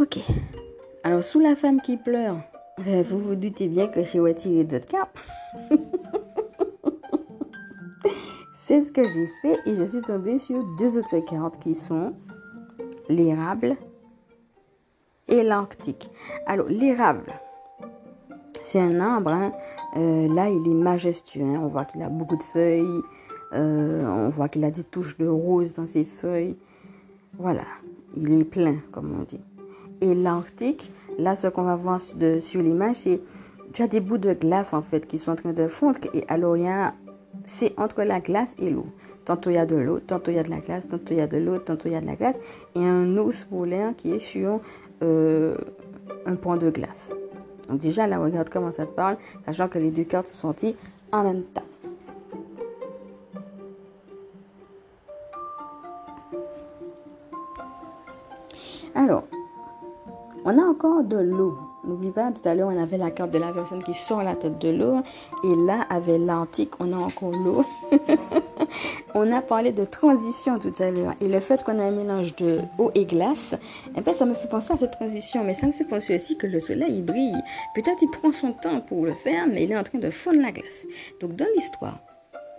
Ok. 0.00 0.18
Alors, 1.02 1.22
sous 1.22 1.38
la 1.38 1.54
femme 1.54 1.80
qui 1.80 1.96
pleure, 1.96 2.38
euh, 2.86 3.02
vous 3.02 3.20
vous 3.20 3.34
doutez 3.36 3.68
bien 3.68 3.86
que 3.86 4.02
j'ai 4.02 4.18
retiré 4.18 4.64
d'autres 4.64 4.86
cartes. 4.86 5.24
C'est 8.56 8.80
ce 8.80 8.90
que 8.92 9.06
j'ai 9.06 9.26
fait 9.42 9.58
et 9.66 9.74
je 9.74 9.84
suis 9.84 10.00
tombée 10.02 10.38
sur 10.38 10.64
deux 10.78 10.96
autres 10.96 11.18
cartes 11.18 11.58
qui 11.58 11.74
sont 11.74 12.14
l'érable 13.08 13.76
et 15.28 15.42
l'arctique. 15.42 16.10
Alors 16.46 16.66
l'érable, 16.68 17.32
c'est 18.62 18.80
un 18.80 18.98
arbre. 19.00 19.30
Hein. 19.30 19.52
Euh, 19.96 20.32
là, 20.34 20.48
il 20.48 20.66
est 20.66 20.74
majestueux. 20.74 21.42
Hein. 21.42 21.60
On 21.62 21.68
voit 21.68 21.84
qu'il 21.84 22.02
a 22.02 22.08
beaucoup 22.08 22.36
de 22.36 22.42
feuilles. 22.42 23.02
Euh, 23.52 24.04
on 24.06 24.30
voit 24.30 24.48
qu'il 24.48 24.64
a 24.64 24.70
des 24.70 24.82
touches 24.82 25.18
de 25.18 25.28
rose 25.28 25.74
dans 25.74 25.86
ses 25.86 26.04
feuilles. 26.04 26.56
Voilà, 27.38 27.64
il 28.16 28.32
est 28.32 28.44
plein, 28.44 28.76
comme 28.90 29.14
on 29.20 29.24
dit. 29.24 29.40
Et 30.00 30.14
l'arctique, 30.14 30.92
là, 31.18 31.36
ce 31.36 31.46
qu'on 31.48 31.64
va 31.64 31.76
voir 31.76 32.00
de, 32.16 32.40
sur 32.40 32.62
l'image, 32.62 32.96
c'est 32.96 33.20
tu 33.72 33.82
as 33.82 33.88
des 33.88 34.00
bouts 34.00 34.18
de 34.18 34.32
glace 34.34 34.72
en 34.74 34.82
fait 34.82 35.06
qui 35.06 35.18
sont 35.18 35.32
en 35.32 35.36
train 35.36 35.52
de 35.52 35.68
fondre. 35.68 35.98
Et 36.12 36.24
alors, 36.28 36.56
il 36.56 36.64
y 36.64 36.68
a, 36.68 36.94
c'est 37.44 37.78
entre 37.78 38.02
la 38.02 38.20
glace 38.20 38.54
et 38.58 38.70
l'eau. 38.70 38.86
Tantôt 39.24 39.50
il 39.50 39.54
y 39.54 39.58
a 39.58 39.66
de 39.66 39.76
l'eau, 39.76 40.00
tantôt 40.00 40.30
il 40.30 40.36
y 40.36 40.38
a 40.38 40.42
de 40.42 40.50
la 40.50 40.58
glace, 40.58 40.86
tantôt 40.88 41.12
il 41.12 41.16
y 41.16 41.20
a 41.20 41.26
de 41.26 41.38
l'eau, 41.38 41.58
tantôt 41.58 41.88
il 41.88 41.92
y 41.92 41.96
a 41.96 42.00
de 42.00 42.06
la 42.06 42.16
glace. 42.16 42.38
Et 42.74 42.84
un 42.84 43.16
ours 43.16 43.44
polaire 43.44 43.94
qui 43.96 44.12
est 44.12 44.18
sur 44.18 44.60
euh, 45.02 45.56
un 46.26 46.36
point 46.36 46.56
de 46.56 46.70
glace. 46.70 47.10
Donc 47.68 47.80
déjà 47.80 48.06
là, 48.06 48.18
regarde 48.18 48.50
comment 48.50 48.70
ça 48.70 48.84
te 48.84 48.92
parle, 48.92 49.16
sachant 49.46 49.68
que 49.68 49.78
les 49.78 49.90
deux 49.90 50.04
cartes 50.04 50.26
sont 50.26 50.48
sorties 50.48 50.76
en 51.12 51.24
même 51.24 51.42
temps. 51.42 51.62
Alors, 58.94 59.24
on 60.44 60.58
a 60.58 60.62
encore 60.62 61.02
de 61.02 61.18
l'eau. 61.18 61.58
N'oublie 61.86 62.10
pas, 62.10 62.32
tout 62.32 62.46
à 62.48 62.54
l'heure, 62.54 62.70
on 62.72 62.82
avait 62.82 62.96
la 62.96 63.10
carte 63.10 63.30
de 63.30 63.38
la 63.38 63.52
personne 63.52 63.82
qui 63.82 63.92
sort 63.92 64.22
la 64.22 64.34
tête 64.34 64.58
de 64.58 64.70
l'eau. 64.70 64.96
Et 65.44 65.54
là, 65.66 65.86
avec 65.90 66.18
l'antique, 66.18 66.72
on 66.80 66.92
a 66.94 66.96
encore 66.96 67.32
l'eau. 67.32 67.64
on 69.14 69.30
a 69.30 69.42
parlé 69.42 69.72
de 69.72 69.84
transition 69.84 70.58
tout 70.58 70.72
à 70.78 70.90
l'heure. 70.90 71.12
Et 71.20 71.28
le 71.28 71.40
fait 71.40 71.62
qu'on 71.62 71.78
a 71.78 71.82
un 71.82 71.90
mélange 71.90 72.34
de 72.36 72.60
eau 72.78 72.90
et 72.94 73.04
glace, 73.04 73.54
eh 73.96 74.00
ben, 74.00 74.14
ça 74.14 74.24
me 74.24 74.32
fait 74.32 74.48
penser 74.48 74.72
à 74.72 74.76
cette 74.78 74.92
transition. 74.92 75.44
Mais 75.44 75.52
ça 75.52 75.66
me 75.66 75.72
fait 75.72 75.84
penser 75.84 76.16
aussi 76.16 76.38
que 76.38 76.46
le 76.46 76.58
soleil, 76.58 76.96
il 76.96 77.04
brille. 77.04 77.36
Peut-être 77.74 78.00
il 78.00 78.10
prend 78.10 78.32
son 78.32 78.52
temps 78.52 78.80
pour 78.80 79.04
le 79.04 79.12
faire, 79.12 79.46
mais 79.46 79.64
il 79.64 79.72
est 79.72 79.78
en 79.78 79.84
train 79.84 79.98
de 79.98 80.10
fondre 80.10 80.40
la 80.40 80.52
glace. 80.52 80.86
Donc, 81.20 81.36
dans 81.36 81.46
l'histoire, 81.54 81.98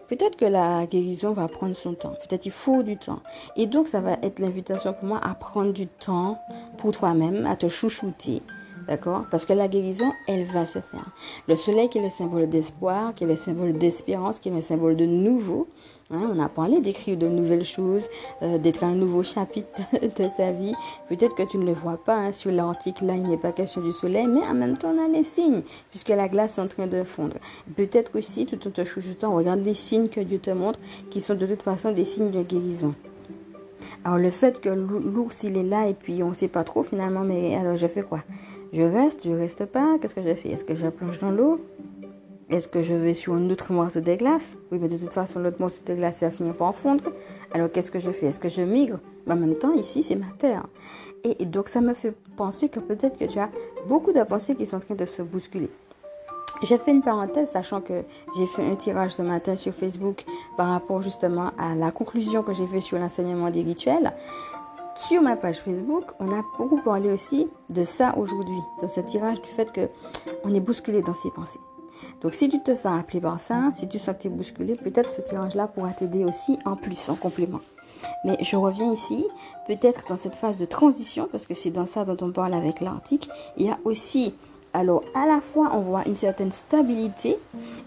Peut-être 0.08 0.36
que 0.38 0.46
la 0.46 0.86
guérison 0.86 1.34
va 1.34 1.48
prendre 1.48 1.75
son 1.75 1.96
temps. 1.96 2.13
Peut-être 2.27 2.46
il 2.46 2.51
faut 2.51 2.84
du 2.84 2.96
temps. 2.96 3.22
Et 3.55 3.65
donc, 3.65 3.88
ça 3.88 4.01
va 4.01 4.17
être 4.22 4.38
l'invitation 4.38 4.94
pour 4.94 5.05
moi 5.05 5.20
à 5.24 5.34
prendre 5.34 5.74
du 5.74 5.88
temps 5.88 6.39
pour 6.77 6.91
toi-même, 6.91 7.48
à 7.48 7.55
te 7.55 7.67
chouchouter, 7.67 8.44
D'accord? 8.88 9.25
Parce 9.32 9.46
que 9.46 9.54
la 9.54 9.68
guérison, 9.68 10.12
elle 10.27 10.44
va 10.46 10.65
se 10.65 10.80
faire. 10.80 11.06
Le 11.48 11.56
soleil 11.56 11.89
qui 11.89 11.98
est 11.98 12.04
le 12.04 12.10
symbole 12.10 12.48
d'espoir, 12.48 13.13
qui 13.15 13.24
est 13.24 13.27
le 13.27 13.36
symbole 13.36 13.77
d'espérance, 13.77 14.39
qui 14.39 14.50
est 14.50 14.51
le 14.51 14.62
symbole 14.62 14.96
de 14.96 15.06
nouveau. 15.06 15.68
Hein, 16.12 16.30
on 16.32 16.39
a 16.39 16.50
parlé 16.50 16.82
d'écrire 16.82 17.18
de 17.18 17.27
nouvelles 17.27 17.65
choses, 17.65 18.04
euh, 18.44 18.60
d'être 18.60 18.84
un 18.84 18.94
nouveau 18.94 19.24
chapitre 19.24 19.82
de 20.01 20.27
sa 20.30 20.51
vie. 20.51 20.75
Peut-être 21.10 21.36
que 21.36 21.42
tu 21.42 21.58
ne 21.58 21.65
le 21.65 21.74
vois 21.74 21.98
pas 21.98 22.15
hein, 22.15 22.32
sur 22.32 22.51
l'antique, 22.51 23.01
là 23.01 23.15
il 23.15 23.24
n'est 23.24 23.38
pas 23.38 23.51
question 23.51 23.82
du 23.82 23.92
soleil, 23.92 24.27
mais 24.27 24.42
en 24.42 24.54
même 24.54 24.77
temps 24.77 24.94
on 24.96 25.04
a 25.04 25.08
les 25.08 25.24
signes, 25.24 25.63
puisque 25.89 26.10
la 26.10 26.27
glace 26.27 26.60
est 26.60 26.62
en 26.62 26.68
train 26.68 26.86
de 26.86 27.04
fondre. 27.04 27.38
Peut-être 27.75 28.15
aussi, 28.15 28.46
tout 28.46 28.68
en 28.68 28.70
te 28.70 28.84
chouchoutant, 28.84 29.36
regarde 29.36 29.62
les 29.62 29.74
signes 29.74 30.10
que 30.10 30.20
Dieu 30.20 30.38
te 30.38 30.51
montre, 30.51 30.80
qui 31.10 31.22
sont 31.22 31.34
de 31.34 31.48
toute 31.48 31.63
façon 31.63 31.92
des 31.92 32.06
signes 32.06 32.30
de 32.30 32.44
guérison. 32.44 32.94
Alors 34.05 34.19
le 34.19 34.29
fait 34.29 34.62
que 34.62 34.69
l'ours 34.69 35.43
il 35.43 35.57
est 35.57 35.63
là 35.63 35.88
et 35.88 35.95
puis 35.95 36.21
on 36.21 36.31
sait 36.33 36.47
pas 36.47 36.63
trop 36.63 36.83
finalement, 36.83 37.21
mais 37.21 37.55
alors 37.55 37.75
je 37.75 37.88
fais 37.88 38.03
quoi? 38.03 38.24
Je 38.71 38.83
reste, 38.83 39.25
je 39.25 39.31
reste 39.31 39.65
pas. 39.65 39.97
Qu'est-ce 40.00 40.13
que 40.13 40.21
je 40.21 40.35
fais 40.35 40.50
Est-ce 40.50 40.63
que 40.63 40.75
je 40.75 40.88
plonge 40.88 41.17
dans 41.17 41.31
l'eau? 41.31 41.59
Est-ce 42.51 42.67
que 42.67 42.83
je 42.83 42.93
vais 42.93 43.15
sur 43.15 43.33
un 43.33 43.50
autre 43.50 43.74
morceau 43.74 44.01
de 44.01 44.13
glace? 44.13 44.59
Oui, 44.71 44.77
mais 44.79 44.88
de 44.88 44.97
toute 44.97 45.12
façon, 45.12 45.39
l'autre 45.39 45.59
morceau 45.59 45.81
de 45.83 45.95
glace 45.95 46.21
va 46.21 46.29
finir 46.29 46.53
par 46.53 46.75
fondre. 46.75 47.05
Alors, 47.53 47.71
qu'est-ce 47.71 47.89
que 47.89 47.98
je 47.98 48.11
fais? 48.11 48.27
Est-ce 48.27 48.39
que 48.39 48.50
je 48.50 48.61
migre? 48.61 49.00
Mais 49.25 49.33
En 49.33 49.37
même 49.37 49.55
temps, 49.55 49.74
ici, 49.74 50.03
c'est 50.03 50.15
ma 50.15 50.29
terre. 50.37 50.68
Et, 51.24 51.44
donc, 51.48 51.70
ça 51.70 51.81
me 51.81 51.96
fait 51.96 52.13
penser 52.35 52.70
que 52.70 52.79
peut-être 52.79 53.18
que 53.18 53.25
tu 53.25 53.39
as 53.39 53.50
beaucoup 53.87 54.13
de 54.13 54.22
pensées 54.22 54.53
qui 54.53 54.68
sont 54.68 54.77
en 54.77 54.81
train 54.81 54.94
de 54.94 55.05
se 55.05 55.24
bousculer. 55.24 55.72
J'ai 56.63 56.77
fait 56.77 56.91
une 56.91 57.01
parenthèse, 57.01 57.50
sachant 57.50 57.81
que 57.81 58.05
j'ai 58.37 58.46
fait 58.46 58.65
un 58.65 58.75
tirage 58.75 59.11
ce 59.11 59.22
matin 59.22 59.55
sur 59.55 59.74
Facebook 59.74 60.25
par 60.57 60.70
rapport 60.70 61.01
justement 61.01 61.51
à 61.57 61.75
la 61.75 61.91
conclusion 61.91 62.44
que 62.44 62.53
j'ai 62.53 62.65
fait 62.65 62.81
sur 62.81 62.98
l'enseignement 62.98 63.50
des 63.50 63.61
rituels. 63.61 64.13
Sur 64.96 65.22
ma 65.22 65.35
page 65.35 65.59
Facebook, 65.59 66.05
on 66.20 66.31
a 66.31 66.41
beaucoup 66.57 66.81
parlé 66.81 67.11
aussi 67.11 67.50
de 67.70 67.83
ça 67.83 68.18
aujourd'hui, 68.18 68.57
dans 68.81 68.87
ce 68.87 69.01
tirage 69.01 69.41
du 69.41 69.50
fait 69.50 69.72
que 69.72 69.89
on 70.46 70.53
est 70.53 70.61
bousculé 70.61 71.01
dans 71.01 71.13
ses 71.13 71.31
pensées. 71.31 71.59
Donc 72.22 72.33
si 72.33 72.48
tu 72.48 72.61
te 72.63 72.74
sens 72.74 73.00
appelé 73.00 73.20
par 73.20 73.39
ça, 73.39 73.70
si 73.74 73.89
tu 73.89 74.00
sens 74.00 74.15
que 74.15 74.22
tu 74.22 74.29
bousculé, 74.29 74.75
peut-être 74.75 75.09
ce 75.09 75.22
tirage-là 75.22 75.68
pourra 75.68 75.91
t'aider 75.91 76.24
aussi 76.24 76.57
en 76.65 76.77
plus, 76.77 77.09
en 77.09 77.15
complément. 77.15 77.59
Mais 78.24 78.37
je 78.41 78.55
reviens 78.55 78.94
ici, 78.94 79.27
peut-être 79.68 80.05
dans 80.07 80.18
cette 80.18 80.35
phase 80.35 80.57
de 80.57 80.65
transition, 80.65 81.27
parce 81.29 81.46
que 81.46 81.53
c'est 81.55 81.72
dans 81.72 81.85
ça 81.85 82.05
dont 82.05 82.18
on 82.25 82.31
parle 82.31 82.53
avec 82.53 82.79
l'article, 82.79 83.29
il 83.57 83.65
y 83.65 83.70
a 83.70 83.77
aussi 83.83 84.33
alors, 84.75 85.03
à 85.14 85.25
la 85.25 85.40
fois, 85.40 85.70
on 85.74 85.79
voit 85.79 86.03
une 86.05 86.16
certaine 86.16 86.51
stabilité. 86.51 87.38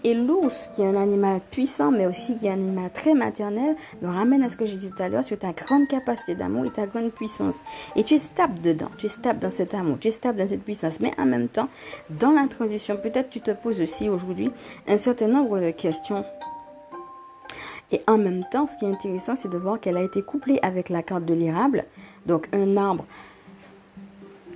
Et 0.03 0.15
l'ours, 0.15 0.69
qui 0.73 0.81
est 0.81 0.87
un 0.87 0.95
animal 0.95 1.39
puissant, 1.51 1.91
mais 1.91 2.07
aussi 2.07 2.35
qui 2.37 2.47
est 2.47 2.49
un 2.49 2.53
animal 2.53 2.89
très 2.91 3.13
maternel, 3.13 3.75
me 4.01 4.07
ramène 4.07 4.41
à 4.41 4.49
ce 4.49 4.57
que 4.57 4.65
j'ai 4.65 4.77
dit 4.77 4.89
tout 4.89 5.03
à 5.03 5.07
l'heure 5.07 5.23
sur 5.23 5.37
ta 5.37 5.51
grande 5.51 5.87
capacité 5.87 6.33
d'amour 6.33 6.65
et 6.65 6.71
ta 6.71 6.87
grande 6.87 7.11
puissance. 7.11 7.53
Et 7.95 8.03
tu 8.03 8.15
es 8.15 8.19
stable 8.19 8.59
dedans. 8.61 8.89
Tu 8.97 9.05
es 9.05 9.09
stable 9.09 9.37
dans 9.37 9.51
cet 9.51 9.75
amour. 9.75 9.97
Tu 9.99 10.07
es 10.07 10.11
stable 10.11 10.39
dans 10.39 10.47
cette 10.47 10.63
puissance. 10.63 10.99
Mais 10.99 11.11
en 11.19 11.25
même 11.25 11.47
temps, 11.47 11.69
dans 12.09 12.31
la 12.31 12.47
transition, 12.47 12.97
peut-être 12.97 13.29
tu 13.29 13.41
te 13.41 13.51
poses 13.51 13.79
aussi 13.81 14.09
aujourd'hui 14.09 14.51
un 14.87 14.97
certain 14.97 15.27
nombre 15.27 15.59
de 15.59 15.69
questions. 15.69 16.25
Et 17.91 18.01
en 18.07 18.17
même 18.17 18.45
temps, 18.51 18.65
ce 18.65 18.77
qui 18.79 18.85
est 18.85 18.91
intéressant, 18.91 19.35
c'est 19.35 19.49
de 19.49 19.57
voir 19.57 19.79
qu'elle 19.79 19.97
a 19.97 20.03
été 20.03 20.23
couplée 20.23 20.57
avec 20.63 20.89
la 20.89 21.03
carte 21.03 21.25
de 21.25 21.35
l'érable. 21.35 21.85
Donc, 22.25 22.49
un 22.51 22.77
arbre 22.77 23.05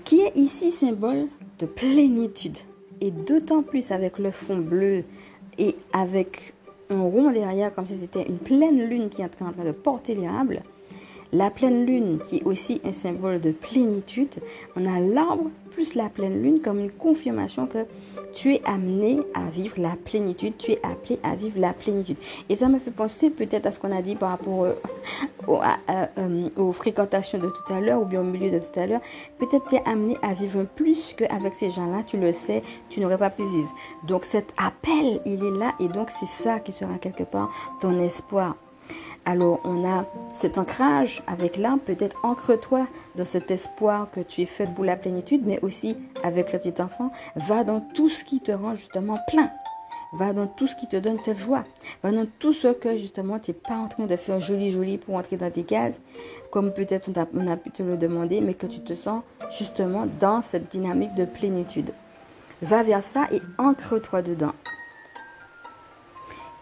qui 0.04 0.22
est 0.22 0.36
ici 0.36 0.72
symbole 0.72 1.28
de 1.60 1.66
plénitude. 1.66 2.58
Et 3.02 3.12
d'autant 3.12 3.64
plus 3.64 3.92
avec 3.92 4.20
le 4.20 4.32
fond 4.32 4.58
bleu 4.58 5.04
et 5.58 5.76
avec 5.92 6.54
un 6.90 7.02
rond 7.02 7.32
derrière, 7.32 7.74
comme 7.74 7.88
si 7.88 7.96
c'était 7.96 8.24
une 8.24 8.38
pleine 8.38 8.88
lune 8.88 9.10
qui 9.10 9.22
est 9.22 9.26
en 9.26 9.52
train 9.52 9.64
de 9.64 9.72
porter 9.72 10.16
l'érable. 10.16 10.62
La 11.32 11.50
pleine 11.50 11.86
lune 11.86 12.20
qui 12.30 12.38
est 12.38 12.44
aussi 12.44 12.80
un 12.86 12.92
symbole 12.92 13.42
de 13.42 13.52
plénitude. 13.52 14.36
On 14.76 14.86
a 14.86 15.00
l'arbre 15.00 15.50
plus 15.72 15.96
la 15.96 16.10
pleine 16.10 16.42
lune 16.44 16.62
comme 16.62 16.80
une 16.80 16.92
confirmation 16.92 17.66
que 17.66 17.86
tu 18.34 18.56
es 18.56 18.62
amené 18.66 19.20
à 19.34 19.50
vivre 19.50 19.80
la 19.80 19.96
plénitude, 20.04 20.58
tu 20.58 20.72
es 20.72 20.80
appelé 20.84 21.20
à 21.24 21.36
vivre 21.36 21.60
la 21.60 21.74
plénitude. 21.74 22.18
Et 22.50 22.56
ça 22.56 22.68
me 22.68 22.80
fait 22.80 22.92
penser 22.92 23.30
peut-être 23.30 23.66
à 23.66 23.72
ce 23.72 23.80
qu'on 23.80 23.96
a 23.96 24.02
dit 24.02 24.16
par 24.16 24.32
rapport 24.32 24.66
euh, 25.50 26.50
aux 26.58 26.72
fréquentations 26.72 27.40
de 27.40 27.50
tout 27.50 27.74
à 27.74 27.80
l'heure 27.80 28.02
ou 28.02 28.06
bien 28.06 28.22
au 28.22 28.26
milieu 28.26 28.52
de 28.52 28.60
tout 28.60 28.80
à 28.80 28.86
l'heure. 28.86 29.02
Peut-être 29.38 29.68
tu 29.68 29.76
es 29.76 29.84
amené 29.88 30.18
à 30.22 30.34
vivre 30.34 30.64
plus 30.64 31.14
qu'avec 31.14 31.54
ces 31.54 31.70
gens-là, 31.70 32.04
tu 32.04 32.18
le 32.18 32.34
sais, 32.34 32.64
tu 32.90 33.00
n'aurais 33.00 33.18
pas 33.18 33.30
pu 33.30 33.44
vivre. 33.44 33.74
Donc 34.08 34.26
cet 34.26 34.54
appel, 34.58 35.22
il 35.26 35.44
est 35.44 35.58
là 35.58 35.74
et 35.80 35.88
donc 35.88 36.10
c'est 36.10 36.28
ça 36.28 36.60
qui 36.60 36.72
sera 36.72 36.96
quelque 36.96 37.24
part 37.24 37.50
ton 37.80 38.00
espoir. 38.00 38.56
Alors 39.26 39.62
on 39.64 39.90
a 39.90 40.06
cet 40.34 40.58
ancrage 40.58 41.24
avec 41.28 41.56
l'âme, 41.56 41.80
peut-être 41.80 42.18
ancre-toi 42.24 42.88
dans 43.16 43.24
cet 43.24 43.52
espoir 43.52 44.10
que 44.12 44.20
tu 44.20 44.42
es 44.42 44.46
fait 44.46 44.68
pour 44.74 44.84
la 44.84 44.98
plénitude, 44.98 45.44
mais 45.46 45.60
aussi 45.62 45.96
avec 46.24 46.52
le 46.52 46.60
petit 46.60 46.82
enfant, 46.82 47.10
va 47.38 47.64
dans 47.64 47.80
tout 47.80 48.10
ce 48.10 48.26
qui 48.26 48.42
te 48.42 48.52
rend 48.52 48.76
justement 48.76 49.18
plein. 49.30 49.50
Va 50.12 50.34
dans 50.34 50.46
tout 50.46 50.68
ce 50.68 50.76
qui 50.76 50.88
te 50.88 50.98
donne 50.98 51.18
cette 51.18 51.40
joie. 51.40 51.64
Va 52.04 52.12
dans 52.12 52.28
tout 52.38 52.54
ce 52.54 52.68
que 52.68 52.98
justement 52.98 53.40
tu 53.40 53.52
n'es 53.52 53.58
pas 53.58 53.78
en 53.78 53.88
train 53.88 54.06
de 54.06 54.16
faire 54.18 54.42
joli 54.42 54.72
joli 54.72 54.98
pour 54.98 55.16
entrer 55.16 55.38
dans 55.38 55.50
tes 55.50 55.64
cases, 55.64 56.02
comme 56.52 56.74
peut-être 56.74 57.10
on, 57.10 57.40
on 57.40 57.48
a 57.48 57.56
pu 57.56 57.72
te 57.72 57.82
le 57.82 57.98
demander, 57.98 58.42
mais 58.42 58.54
que 58.54 58.68
tu 58.68 58.82
te 58.82 58.94
sens 58.94 59.24
justement 59.58 60.06
dans 60.20 60.42
cette 60.42 60.70
dynamique 60.70 61.16
de 61.16 61.26
plénitude. 61.26 61.94
Va 62.62 62.84
vers 62.84 63.04
ça 63.04 63.28
et 63.32 63.42
ancre-toi 63.58 64.22
dedans. 64.22 64.54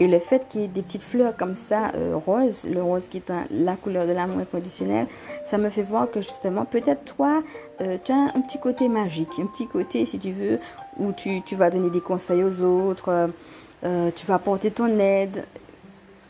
Et 0.02 0.08
le 0.08 0.18
fait 0.18 0.48
qu'il 0.48 0.62
y 0.62 0.64
ait 0.64 0.68
des 0.68 0.82
petites 0.82 1.04
fleurs 1.04 1.38
comme 1.38 1.54
ça, 1.54 1.92
euh, 1.94 2.16
rose, 2.16 2.66
le 2.68 2.82
rose 2.82 3.08
qui 3.08 3.18
est 3.18 3.32
la 3.52 3.76
couleur 3.76 4.08
de 4.08 4.14
l'amour 4.14 4.40
inconditionnel, 4.40 5.06
ça 5.46 5.60
me 5.60 5.70
fait 5.70 5.84
voir 5.84 6.10
que 6.10 6.22
justement, 6.22 6.66
peut-être 6.66 7.16
toi, 7.16 7.44
euh, 7.82 8.00
tu 8.04 8.12
as 8.12 8.32
un 8.34 8.42
petit 8.42 8.60
côté 8.60 8.90
magique, 8.90 9.30
un 9.38 9.46
petit 9.46 9.68
côté, 9.68 10.06
si 10.06 10.18
tu 10.18 10.32
veux, 10.32 10.58
où 10.98 11.12
tu, 11.14 11.44
vas 11.56 11.70
donner 11.70 11.92
des 11.92 12.02
conseils 12.02 12.44
aux 12.44 12.62
autres, 12.62 13.30
euh, 13.84 14.10
tu 14.16 14.26
vas 14.26 14.34
apporter 14.34 14.72
ton 14.72 14.88
aide. 14.98 15.46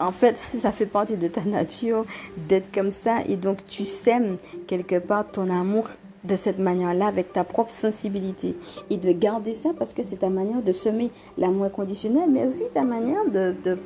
En 0.02 0.12
fait, 0.12 0.36
ça 0.54 0.74
fait 0.74 0.86
partie 0.86 1.16
de 1.16 1.30
ta 1.30 1.46
nature 1.46 2.04
d'être 2.36 2.74
comme 2.74 2.92
ça 2.92 3.20
et 3.26 3.38
donc 3.38 3.66
tu 3.70 3.86
sèmes 3.86 4.36
quelque 4.68 5.00
part 5.00 5.32
ton 5.32 5.50
amour 5.50 5.88
de 6.24 6.36
cette 6.36 6.60
manière-là 6.60 7.08
avec 7.08 7.34
ta 7.34 7.44
propre 7.44 7.72
sensibilité. 7.72 8.56
Et 8.90 8.98
de 8.98 9.12
garder 9.12 9.54
ça 9.54 9.70
parce 9.78 9.94
que 9.94 10.04
c'est 10.04 10.18
ta 10.18 10.30
manière 10.30 10.62
de 10.62 10.72
semer 10.72 11.10
l'amour 11.38 11.72
conditionnel, 11.72 12.30
mais 12.30 12.46
aussi 12.46 12.66
ta 12.74 12.84
manière 12.84 13.26
de, 13.32 13.56
de 13.64 13.78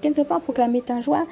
quelque 0.00 0.22
part 0.22 0.40
proclamer 0.40 0.80
ta 0.80 1.00
joie. 1.00 1.26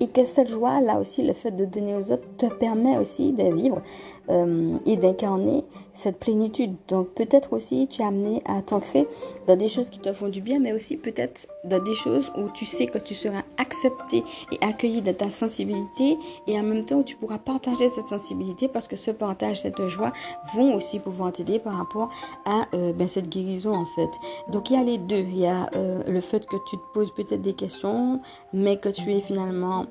Et 0.00 0.08
que 0.08 0.24
cette 0.24 0.48
joie, 0.48 0.80
là 0.80 0.98
aussi, 0.98 1.22
le 1.22 1.32
fait 1.32 1.50
de 1.50 1.64
donner 1.64 1.94
aux 1.94 2.12
autres 2.12 2.26
te 2.36 2.46
permet 2.46 2.96
aussi 2.98 3.32
de 3.32 3.54
vivre 3.54 3.82
euh, 4.28 4.78
et 4.86 4.96
d'incarner 4.96 5.64
cette 5.94 6.18
plénitude. 6.18 6.74
Donc 6.88 7.08
peut-être 7.08 7.52
aussi 7.52 7.88
tu 7.88 8.02
es 8.02 8.04
amené 8.04 8.42
à 8.46 8.62
t'ancrer 8.62 9.06
dans 9.46 9.56
des 9.56 9.68
choses 9.68 9.90
qui 9.90 9.98
te 9.98 10.12
font 10.12 10.28
du 10.28 10.40
bien, 10.40 10.60
mais 10.60 10.72
aussi 10.72 10.96
peut-être 10.96 11.48
dans 11.64 11.82
des 11.82 11.94
choses 11.94 12.30
où 12.36 12.48
tu 12.54 12.64
sais 12.64 12.86
que 12.86 12.98
tu 12.98 13.14
seras 13.14 13.42
accepté 13.58 14.22
et 14.52 14.64
accueilli 14.64 15.02
dans 15.02 15.14
ta 15.14 15.28
sensibilité 15.28 16.16
et 16.46 16.58
en 16.58 16.62
même 16.62 16.84
temps 16.84 16.98
où 16.98 17.02
tu 17.02 17.16
pourras 17.16 17.38
partager 17.38 17.88
cette 17.88 18.06
sensibilité 18.08 18.68
parce 18.68 18.88
que 18.88 18.96
ce 18.96 19.10
partage, 19.10 19.60
cette 19.60 19.86
joie 19.88 20.12
vont 20.54 20.76
aussi 20.76 20.98
pouvoir 20.98 21.32
t'aider 21.32 21.58
par 21.58 21.76
rapport 21.76 22.10
à 22.44 22.66
euh, 22.74 22.92
ben, 22.92 23.08
cette 23.08 23.28
guérison 23.28 23.74
en 23.74 23.86
fait. 23.86 24.10
Donc 24.48 24.70
il 24.70 24.74
y 24.74 24.80
a 24.80 24.84
les 24.84 24.98
deux. 24.98 25.16
Il 25.16 25.38
y 25.38 25.46
a 25.46 25.68
euh, 25.74 26.02
le 26.06 26.20
fait 26.20 26.46
que 26.46 26.56
tu 26.68 26.76
te 26.76 26.82
poses 26.94 27.12
peut-être 27.14 27.42
des 27.42 27.54
questions, 27.54 28.20
mais 28.52 28.76
que 28.76 28.88
tu 28.88 29.12
es 29.14 29.20
finalement 29.20 29.86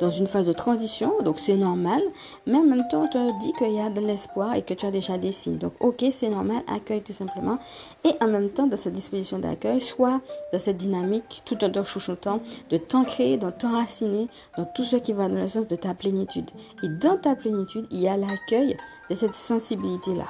dans 0.00 0.10
une 0.10 0.26
phase 0.26 0.46
de 0.46 0.52
transition, 0.52 1.12
donc 1.24 1.38
c'est 1.38 1.56
normal. 1.56 2.02
Mais 2.46 2.58
en 2.58 2.64
même 2.64 2.84
temps, 2.90 3.06
qu'il 3.50 3.72
y 3.72 3.80
a 3.80 3.90
de 3.90 4.00
l'espoir 4.00 4.54
et 4.54 4.62
que 4.62 4.74
tu 4.74 4.86
as 4.86 4.92
déjà 4.92 5.18
des 5.18 5.32
signes. 5.32 5.58
Donc 5.58 5.72
ok, 5.80 6.04
c'est 6.12 6.28
normal, 6.28 6.62
accueille 6.68 7.02
tout 7.02 7.12
simplement. 7.12 7.58
Et 8.04 8.12
en 8.20 8.28
même 8.28 8.50
temps, 8.50 8.68
dans 8.68 8.76
cette 8.76 8.94
disposition 8.94 9.40
d'accueil, 9.40 9.80
soit 9.80 10.20
dans 10.52 10.58
cette 10.60 10.76
dynamique, 10.76 11.42
tout 11.44 11.62
en 11.64 11.70
te 11.70 11.82
chouchoutant, 11.82 12.40
de 12.70 12.76
t'ancrer, 12.76 13.36
de 13.38 13.50
t'enraciner 13.50 14.28
dans 14.56 14.64
tout 14.64 14.84
ce 14.84 14.96
qui 14.96 15.12
va 15.12 15.28
dans 15.28 15.40
le 15.40 15.48
sens 15.48 15.66
de 15.66 15.76
ta 15.76 15.94
plénitude. 15.94 16.50
Et 16.84 16.88
dans 16.88 17.16
ta 17.16 17.34
plénitude, 17.34 17.86
il 17.90 18.00
y 18.00 18.08
a 18.08 18.16
l'accueil 18.16 18.76
de 19.10 19.14
cette 19.16 19.34
sensibilité-là. 19.34 20.26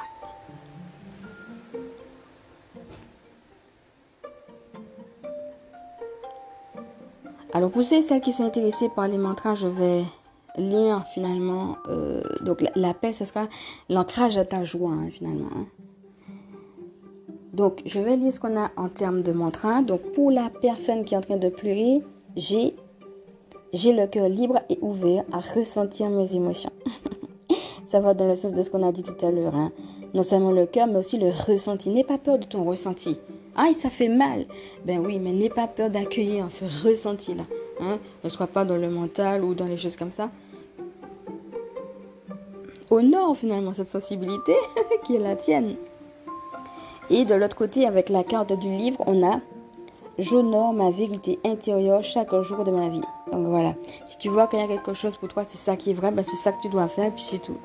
Alors 7.54 7.70
pour 7.70 7.84
celles 7.84 8.22
qui 8.22 8.32
sont 8.32 8.44
intéressées 8.44 8.88
par 8.88 9.08
les 9.08 9.18
mantras, 9.18 9.54
je 9.54 9.66
vais 9.66 10.04
lire 10.56 11.04
finalement. 11.14 11.76
Euh, 11.88 12.22
donc 12.42 12.64
l'appel, 12.74 13.14
ce 13.14 13.24
sera 13.24 13.48
l'ancrage 13.88 14.36
à 14.36 14.44
ta 14.44 14.64
joie 14.64 14.90
hein, 14.90 15.08
finalement. 15.10 15.48
Hein. 15.56 15.66
Donc 17.52 17.82
je 17.84 18.00
vais 18.00 18.16
lire 18.16 18.32
ce 18.32 18.40
qu'on 18.40 18.58
a 18.58 18.70
en 18.76 18.88
termes 18.88 19.22
de 19.22 19.32
mantra. 19.32 19.82
Donc 19.82 20.00
pour 20.12 20.30
la 20.30 20.50
personne 20.60 21.04
qui 21.04 21.14
est 21.14 21.18
en 21.18 21.22
train 21.22 21.36
de 21.36 21.48
pleurer, 21.48 22.02
j'ai 22.36 22.74
j'ai 23.72 23.92
le 23.94 24.06
cœur 24.06 24.28
libre 24.28 24.60
et 24.68 24.78
ouvert 24.82 25.24
à 25.32 25.38
ressentir 25.38 26.10
mes 26.10 26.34
émotions. 26.34 26.72
Ça 27.86 28.00
va 28.00 28.14
dans 28.14 28.28
le 28.28 28.34
sens 28.34 28.52
de 28.52 28.62
ce 28.62 28.70
qu'on 28.70 28.86
a 28.86 28.92
dit 28.92 29.02
tout 29.02 29.24
à 29.24 29.30
l'heure. 29.30 29.54
Hein. 29.54 29.72
Non 30.14 30.22
seulement 30.22 30.50
le 30.50 30.66
cœur, 30.66 30.86
mais 30.86 30.96
aussi 30.96 31.18
le 31.18 31.28
ressenti. 31.28 31.90
N'aie 31.90 32.04
pas 32.04 32.18
peur 32.18 32.38
de 32.38 32.44
ton 32.44 32.64
ressenti. 32.64 33.18
Ah, 33.54 33.68
ça 33.78 33.90
fait 33.90 34.08
mal. 34.08 34.46
Ben 34.86 35.04
oui, 35.04 35.18
mais 35.18 35.32
n'aie 35.32 35.50
pas 35.50 35.68
peur 35.68 35.90
d'accueillir 35.90 36.50
ce 36.50 36.64
ressenti-là. 36.86 37.44
Hein. 37.80 37.98
Ne 38.24 38.28
sois 38.28 38.46
pas 38.46 38.64
dans 38.64 38.76
le 38.76 38.90
mental 38.90 39.44
ou 39.44 39.54
dans 39.54 39.66
les 39.66 39.76
choses 39.76 39.96
comme 39.96 40.10
ça. 40.10 40.30
Honore 42.90 43.36
finalement 43.36 43.72
cette 43.72 43.88
sensibilité 43.88 44.54
qui 45.04 45.16
est 45.16 45.20
la 45.20 45.36
tienne. 45.36 45.76
Et 47.10 47.24
de 47.24 47.34
l'autre 47.34 47.56
côté, 47.56 47.86
avec 47.86 48.08
la 48.08 48.22
carte 48.22 48.52
du 48.52 48.68
livre, 48.68 49.02
on 49.06 49.26
a 49.26 49.40
J'honore 50.18 50.74
ma 50.74 50.90
vérité 50.90 51.38
intérieure 51.42 52.04
chaque 52.04 52.34
jour 52.42 52.64
de 52.64 52.70
ma 52.70 52.90
vie. 52.90 53.02
Donc 53.32 53.46
voilà. 53.46 53.74
Si 54.04 54.18
tu 54.18 54.28
vois 54.28 54.46
qu'il 54.46 54.58
y 54.58 54.62
a 54.62 54.68
quelque 54.68 54.92
chose 54.92 55.16
pour 55.16 55.28
toi, 55.28 55.42
c'est 55.44 55.56
ça 55.56 55.74
qui 55.74 55.90
est 55.90 55.94
vrai, 55.94 56.10
ben 56.10 56.22
c'est 56.22 56.36
ça 56.36 56.52
que 56.52 56.60
tu 56.60 56.68
dois 56.68 56.86
faire, 56.86 57.10
puis 57.12 57.24
c'est 57.26 57.38
tout. 57.38 57.56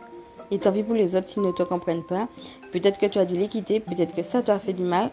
Et 0.50 0.60
tant 0.60 0.72
pis 0.72 0.84
pour 0.84 0.96
les 0.96 1.18
autres 1.18 1.28
s'ils 1.28 1.44
ne 1.44 1.52
te 1.52 1.64
comprennent 1.64 2.06
pas. 2.06 2.30
Peut-être 2.72 3.00
que 3.00 3.06
tu 3.06 3.20
as 3.20 3.26
dû 3.26 3.36
les 3.36 3.50
quitter, 3.50 3.82
peut-être 3.82 4.16
que 4.16 4.24
ça 4.24 4.42
t'a 4.42 4.60
fait 4.60 4.72
du 4.72 4.84
mal. 4.84 5.12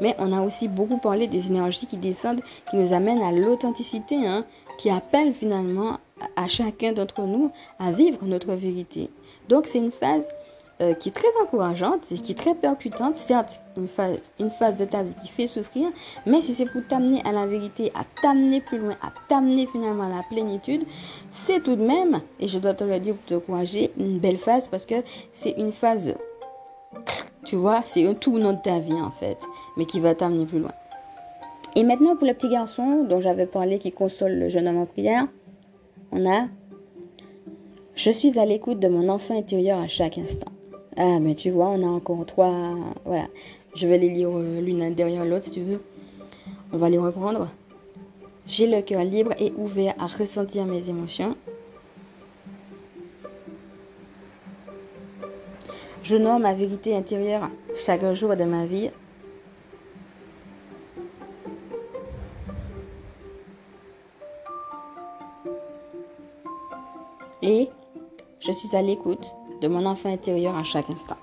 Mais 0.00 0.14
on 0.18 0.32
a 0.32 0.40
aussi 0.42 0.68
beaucoup 0.68 0.98
parlé 0.98 1.26
des 1.26 1.46
énergies 1.46 1.86
qui 1.86 1.96
descendent, 1.96 2.40
qui 2.70 2.76
nous 2.76 2.92
amènent 2.92 3.22
à 3.22 3.32
l'authenticité, 3.32 4.26
hein, 4.26 4.44
qui 4.78 4.90
appellent 4.90 5.32
finalement 5.32 5.98
à 6.36 6.46
chacun 6.46 6.92
d'entre 6.92 7.22
nous 7.22 7.50
à 7.78 7.92
vivre 7.92 8.18
notre 8.22 8.52
vérité. 8.54 9.10
Donc 9.48 9.66
c'est 9.66 9.78
une 9.78 9.92
phase 9.92 10.26
euh, 10.82 10.92
qui 10.92 11.08
est 11.08 11.12
très 11.12 11.28
encourageante 11.42 12.02
et 12.10 12.18
qui 12.18 12.32
est 12.32 12.34
très 12.34 12.54
percutante. 12.54 13.16
Certes, 13.16 13.62
une 13.78 13.88
phase, 13.88 14.30
une 14.38 14.50
phase 14.50 14.76
de 14.76 14.84
ta 14.84 15.02
vie 15.02 15.14
qui 15.22 15.28
fait 15.28 15.46
souffrir, 15.46 15.88
mais 16.26 16.42
si 16.42 16.54
c'est 16.54 16.66
pour 16.66 16.86
t'amener 16.86 17.22
à 17.24 17.32
la 17.32 17.46
vérité, 17.46 17.90
à 17.94 18.04
t'amener 18.20 18.60
plus 18.60 18.76
loin, 18.76 18.94
à 19.02 19.10
t'amener 19.28 19.66
finalement 19.66 20.04
à 20.04 20.10
la 20.10 20.22
plénitude, 20.28 20.84
c'est 21.30 21.62
tout 21.62 21.76
de 21.76 21.82
même, 21.82 22.20
et 22.40 22.46
je 22.46 22.58
dois 22.58 22.74
te 22.74 22.84
le 22.84 22.98
dire 22.98 23.14
pour 23.14 23.24
te 23.24 23.34
encourager, 23.34 23.90
une 23.98 24.18
belle 24.18 24.36
phase 24.36 24.68
parce 24.68 24.84
que 24.84 24.96
c'est 25.32 25.52
une 25.52 25.72
phase 25.72 26.14
tu 27.46 27.56
vois, 27.56 27.82
c'est 27.84 28.06
un 28.06 28.14
tournant 28.14 28.52
de 28.52 28.60
ta 28.60 28.80
vie 28.80 28.92
en 28.92 29.10
fait, 29.10 29.38
mais 29.76 29.86
qui 29.86 30.00
va 30.00 30.14
t'amener 30.14 30.44
plus 30.46 30.58
loin. 30.58 30.72
Et 31.76 31.84
maintenant 31.84 32.16
pour 32.16 32.26
le 32.26 32.34
petit 32.34 32.48
garçon 32.48 33.04
dont 33.04 33.20
j'avais 33.20 33.46
parlé 33.46 33.78
qui 33.78 33.92
console 33.92 34.32
le 34.32 34.48
jeune 34.48 34.66
homme 34.66 34.78
en 34.78 34.86
prière, 34.86 35.26
on 36.10 36.28
a 36.28 36.48
Je 37.94 38.10
suis 38.10 38.38
à 38.38 38.44
l'écoute 38.44 38.80
de 38.80 38.88
mon 38.88 39.08
enfant 39.08 39.38
intérieur 39.38 39.78
à 39.78 39.86
chaque 39.86 40.18
instant. 40.18 40.50
Ah, 40.96 41.20
mais 41.20 41.34
tu 41.34 41.50
vois, 41.50 41.68
on 41.68 41.82
a 41.82 41.90
encore 41.90 42.24
trois. 42.26 42.52
Voilà. 43.04 43.26
Je 43.74 43.86
vais 43.86 43.98
les 43.98 44.08
lire 44.08 44.30
euh, 44.32 44.60
l'une 44.60 44.94
derrière 44.94 45.24
l'autre 45.24 45.44
si 45.44 45.50
tu 45.50 45.60
veux. 45.60 45.82
On 46.72 46.78
va 46.78 46.88
les 46.88 46.98
reprendre. 46.98 47.48
J'ai 48.46 48.66
le 48.66 48.80
cœur 48.80 49.04
libre 49.04 49.32
et 49.38 49.52
ouvert 49.56 49.94
à 49.98 50.06
ressentir 50.06 50.64
mes 50.64 50.88
émotions. 50.88 51.36
Je 56.08 56.14
nomme 56.14 56.42
ma 56.42 56.54
vérité 56.54 56.96
intérieure 56.96 57.50
chaque 57.74 58.14
jour 58.14 58.36
de 58.36 58.44
ma 58.44 58.64
vie. 58.64 58.92
Et 67.42 67.68
je 68.38 68.52
suis 68.52 68.76
à 68.76 68.82
l'écoute 68.82 69.26
de 69.60 69.66
mon 69.66 69.84
enfant 69.84 70.12
intérieur 70.12 70.54
à 70.54 70.62
chaque 70.62 70.88
instant. 70.90 71.16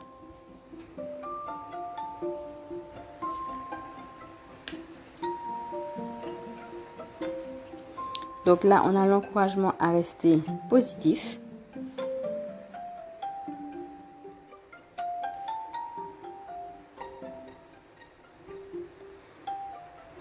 Donc 8.45 8.65
là, 8.65 8.83
on 8.85 8.97
a 8.97 9.07
l'encouragement 9.07 9.75
à 9.79 9.91
rester 9.91 10.39
positif. 10.69 11.39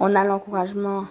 On 0.02 0.16
a 0.16 0.24
l'encouragement 0.24 1.06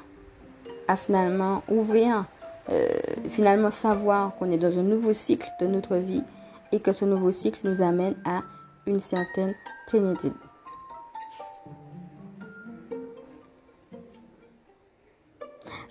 à 0.89 0.97
finalement 0.97 1.63
ouvrir, 1.69 2.25
euh, 2.69 2.89
finalement 3.30 3.71
savoir 3.71 4.36
qu'on 4.36 4.51
est 4.51 4.58
dans 4.58 4.77
un 4.77 4.84
nouveau 4.84 5.13
cycle 5.13 5.47
de 5.62 5.67
notre 5.67 5.95
vie 5.95 6.23
et 6.73 6.82
que 6.82 6.91
ce 6.91 7.06
nouveau 7.06 7.32
cycle 7.32 7.60
nous 7.63 7.82
amène 7.82 8.15
à 8.25 8.41
une 8.86 8.99
certaine 8.99 9.56
plénitude. 9.88 10.34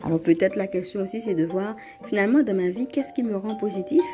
Alors 0.05 0.21
peut-être 0.21 0.57
la 0.57 0.67
question 0.67 1.01
aussi 1.01 1.23
c'est 1.23 1.35
de 1.35 1.47
voir 1.47 1.77
finalement 2.05 2.43
dans 2.43 2.55
ma 2.55 2.69
vie 2.69 2.87
qu'est-ce 2.87 3.15
qui 3.15 3.23
me 3.23 3.37
rend 3.37 3.55
positif? 3.57 4.05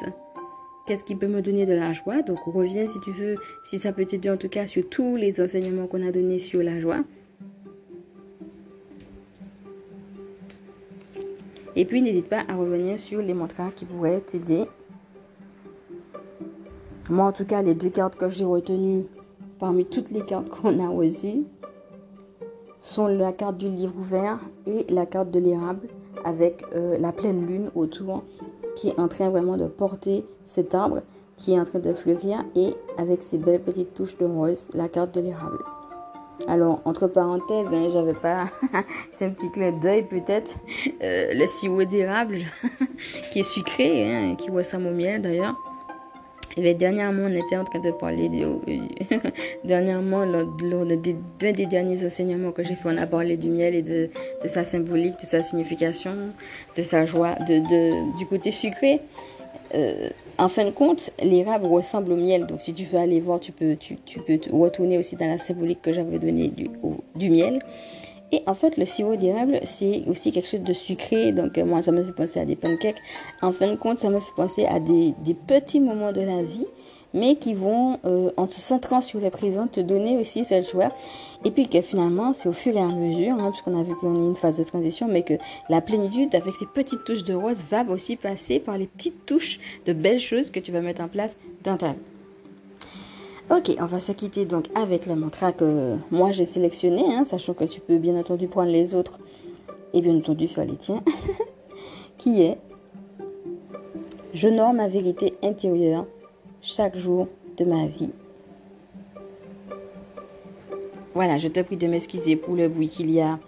Qu'est-ce 0.87 1.05
qui 1.05 1.17
peut 1.17 1.27
me 1.27 1.43
donner 1.43 1.67
de 1.67 1.75
la 1.75 1.93
joie? 1.93 2.23
Donc 2.23 2.39
reviens 2.45 2.87
si 2.87 3.01
tu 3.01 3.11
veux, 3.11 3.35
si 3.65 3.81
ça 3.81 3.93
peut 3.93 4.05
t'aider 4.05 4.31
en 4.31 4.37
tout 4.37 4.49
cas 4.49 4.69
sur 4.69 4.89
tous 4.89 5.17
les 5.17 5.41
enseignements 5.41 5.89
qu'on 5.89 6.07
a 6.07 6.13
donnés 6.13 6.39
sur 6.39 6.63
la 6.63 6.79
joie. 6.79 7.03
Et 11.77 11.85
puis, 11.85 12.01
n'hésite 12.01 12.29
pas 12.29 12.43
à 12.49 12.57
revenir 12.57 12.99
sur 12.99 13.21
les 13.21 13.35
mantras 13.35 13.71
qui 13.71 13.85
pourraient 13.85 14.21
t'aider. 14.21 14.65
Moi, 17.11 17.27
en 17.27 17.33
tout 17.33 17.45
cas, 17.45 17.63
les 17.63 17.75
deux 17.75 17.91
cartes 17.91 18.17
que 18.17 18.29
j'ai 18.31 18.47
retenues 18.47 19.05
parmi 19.59 19.85
toutes 19.85 20.11
les 20.11 20.23
cartes 20.23 20.49
qu'on 20.49 20.79
a 20.85 20.89
reçues 20.89 21.45
sont 22.81 23.07
la 23.09 23.33
carte 23.33 23.59
du 23.59 23.69
livre 23.69 23.95
ouvert 23.97 24.41
et 24.67 24.87
la 24.89 25.07
carte 25.07 25.31
de 25.31 25.39
l'érable 25.39 25.89
avec 26.25 26.65
euh, 26.75 26.99
la 26.99 27.13
pleine 27.13 27.47
lune 27.47 27.71
autour 27.75 28.25
qui 28.75 28.89
est 28.89 28.99
en 28.99 29.09
train 29.09 29.31
vraiment 29.31 29.57
de 29.57 29.67
porter 29.67 30.25
cet 30.45 30.75
arbre 30.75 31.03
qui 31.37 31.53
est 31.53 31.61
en 31.61 31.65
train 31.65 31.79
de 31.79 31.93
fleurir 31.93 32.45
et 32.55 32.75
avec 32.97 33.23
ses 33.23 33.39
belles 33.39 33.63
petites 33.63 33.95
touches 33.95 34.17
de 34.19 34.25
rose, 34.25 34.69
la 34.75 34.89
carte 34.89 35.15
de 35.15 35.21
l'érable. 35.21 35.59
Alors, 36.49 36.81
entre 36.85 37.07
parenthèses, 37.07 37.67
hein, 37.73 37.89
j'avais 37.91 38.15
pas. 38.15 38.51
c'est 39.13 39.27
un 39.27 39.31
petit 39.31 39.51
clin 39.51 39.73
d'œil 39.73 40.03
peut-être. 40.03 40.57
Euh, 41.03 41.35
le 41.35 41.47
sirop 41.47 41.85
d'érable 41.85 42.39
qui 43.33 43.41
est 43.41 43.51
sucré, 43.51 44.15
hein, 44.15 44.35
qui 44.37 44.51
ressemble 44.51 44.87
au 44.87 44.93
miel 44.93 45.23
d'ailleurs. 45.23 45.57
Et 46.59 46.73
dernièrement, 46.73 47.25
on 47.25 47.33
était 47.33 47.57
en 47.57 47.65
train 47.65 47.81
de 47.81 47.91
parler. 47.91 48.29
De, 48.31 48.59
dernièrement, 49.65 50.25
lors, 50.25 50.87
d'un 50.87 51.53
des, 51.53 51.67
derniers 51.67 52.07
enseignements 52.07 52.53
que 52.53 52.63
j'ai 52.63 52.75
fait, 52.75 52.89
on 52.89 52.97
a 52.97 53.07
parlé 53.07 53.37
du 53.37 53.49
miel 53.49 53.75
et 53.75 53.83
de, 53.83 54.09
sa 54.47 54.65
symbolique, 54.65 55.21
de 55.21 55.27
sa 55.27 55.43
signification, 55.43 56.17
de 56.77 56.83
sa 56.83 57.05
joie, 57.05 57.35
du 58.19 58.27
côté 58.27 58.53
sucré. 58.53 59.03
Euh, 59.75 60.09
en 60.39 60.49
fin 60.49 60.65
de 60.65 60.71
compte, 60.71 61.11
l'érable 61.23 61.67
ressemble 61.67 62.13
au 62.13 62.17
miel. 62.17 62.47
Donc, 62.47 62.61
si 62.61 62.73
tu 62.73 62.85
veux 62.85 62.99
aller 62.99 63.21
voir, 63.21 63.41
tu 63.41 63.53
peux, 63.53 63.77
retourner 64.53 64.99
aussi 64.99 65.17
dans 65.17 65.27
la 65.27 65.39
symbolique 65.39 65.83
que 65.83 65.93
j'avais 65.93 66.19
donnée 66.19 66.49
du, 66.49 66.71
du 67.15 67.31
miel. 67.31 67.61
Et 68.33 68.43
en 68.47 68.55
fait, 68.55 68.77
le 68.77 68.85
sirop 68.85 69.17
d'érable, 69.17 69.61
c'est 69.65 70.03
aussi 70.09 70.33
quelque 70.33 70.49
chose 70.49 70.63
de 70.63 70.73
sucré. 70.73 71.33
Donc, 71.33 71.59
euh, 71.59 71.65
moi, 71.65 71.81
ça 71.83 71.93
me 71.93 72.03
fait 72.03 72.13
penser 72.13 72.41
à 72.41 72.45
des 72.45 72.57
pancakes. 72.57 73.01
En 73.41 73.53
fin 73.53 73.71
de 73.71 73.77
compte, 73.77 73.99
ça 73.99 74.11
me 74.11 74.19
fait 74.19 74.33
penser 74.37 74.67
à 74.67 74.81
des, 74.81 75.15
petits 75.47 75.81
moments 75.81 76.13
de 76.13 76.23
la 76.23 76.43
vie, 76.43 76.67
mais 77.15 77.37
qui 77.37 77.55
vont, 77.55 77.99
euh, 78.05 78.31
en 78.37 78.49
se 78.49 78.61
centrant 78.61 79.01
sur 79.01 79.21
le 79.21 79.31
présent, 79.31 79.67
te 79.67 79.81
donner 79.81 80.19
aussi 80.19 80.45
cette 80.45 80.71
joie. 80.71 80.93
Et 81.45 81.51
puis 81.51 81.69
que 81.69 81.81
finalement, 81.81 82.33
c'est 82.33 82.49
au 82.49 82.53
fur 82.53 82.77
et 82.77 82.81
à 82.81 82.87
mesure, 82.87 83.37
hein, 83.39 83.51
puisqu'on 83.51 83.79
a 83.79 83.83
vu 83.83 83.95
qu'on 83.97 84.15
est 84.15 84.27
une 84.27 84.35
phase 84.35 84.59
de 84.59 84.65
transition, 84.65 85.09
mais 85.09 85.23
que 85.23 85.35
la 85.69 85.81
plénitude, 85.81 86.35
avec 86.35 86.55
ses 86.55 86.67
petites 86.67 87.05
touches 87.05 87.25
de 87.25 87.35
rose, 87.35 87.65
va 87.71 87.85
aussi 87.89 88.17
passer 88.17 88.59
par 88.59 88.79
les 88.79 88.87
petites 88.87 89.27
touches 89.27 89.61
de 89.87 89.93
belles 89.93 90.21
choses 90.21 90.51
que 90.51 90.61
tu 90.61 90.73
vas 90.73 90.81
mettre 90.81 91.03
en 91.03 91.09
place 91.09 91.37
dans 91.65 91.77
ta 91.77 91.93
vie. 91.93 91.99
Ok, 93.49 93.77
on 93.79 93.87
va 93.87 94.01
se 94.01 94.11
quitter 94.11 94.45
donc 94.45 94.67
avec 94.75 95.07
le 95.07 95.15
mantra 95.15 95.53
que 95.53 95.95
moi 96.11 96.33
j'ai 96.33 96.47
sélectionné, 96.47 97.05
hein, 97.15 97.25
sachant 97.25 97.55
que 97.55 97.63
tu 97.63 97.81
peux 97.81 97.99
bien 97.99 98.19
entendu 98.19 98.49
prendre 98.49 98.73
les 98.73 98.97
autres 98.97 99.21
et 99.93 100.01
bien 100.01 100.17
entendu 100.17 100.49
faire 100.49 100.65
les 100.65 100.75
tiens, 100.75 101.01
qui 102.19 102.43
est 102.43 102.59
J'honore 104.37 104.75
ma 104.75 104.87
vérité 104.87 105.35
intérieure 105.43 106.07
chaque 106.67 106.97
jour 106.97 107.29
de 107.57 107.65
ma 107.65 107.87
vie. 107.87 108.11
Voilà, 111.15 111.39
je 111.39 111.49
te 111.49 111.61
prie 111.61 111.77
de 111.77 111.87
m'excuser 111.87 112.37
pour 112.37 112.57
le 112.57 112.69
bruit 112.69 112.89
qu'il 112.89 113.11
y 113.11 113.21
a 113.21 113.39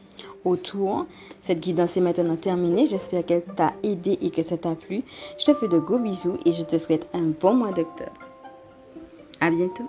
autour. 0.45 1.05
Cette 1.43 1.61
guidance 1.61 1.97
est 1.97 2.01
maintenant 2.01 2.37
terminée. 2.37 2.87
J'espère 2.87 3.27
qu'elle 3.27 3.43
t'a 3.43 3.75
aidé 3.83 4.19
et 4.23 4.31
que 4.31 4.43
ça 4.43 4.57
t'a 4.57 4.75
plu. 4.75 5.03
Je 5.39 5.45
te 5.45 5.55
fais 5.55 5.69
de 5.69 5.79
gros 5.79 5.99
bisous 5.99 6.39
et 6.47 6.53
je 6.53 6.63
te 6.63 6.79
souhaite 6.79 7.09
un 7.13 7.33
bon 7.41 7.55
mois 7.55 7.73
d'octobre. 7.73 8.13
À 9.41 9.51
bientôt. 9.51 9.85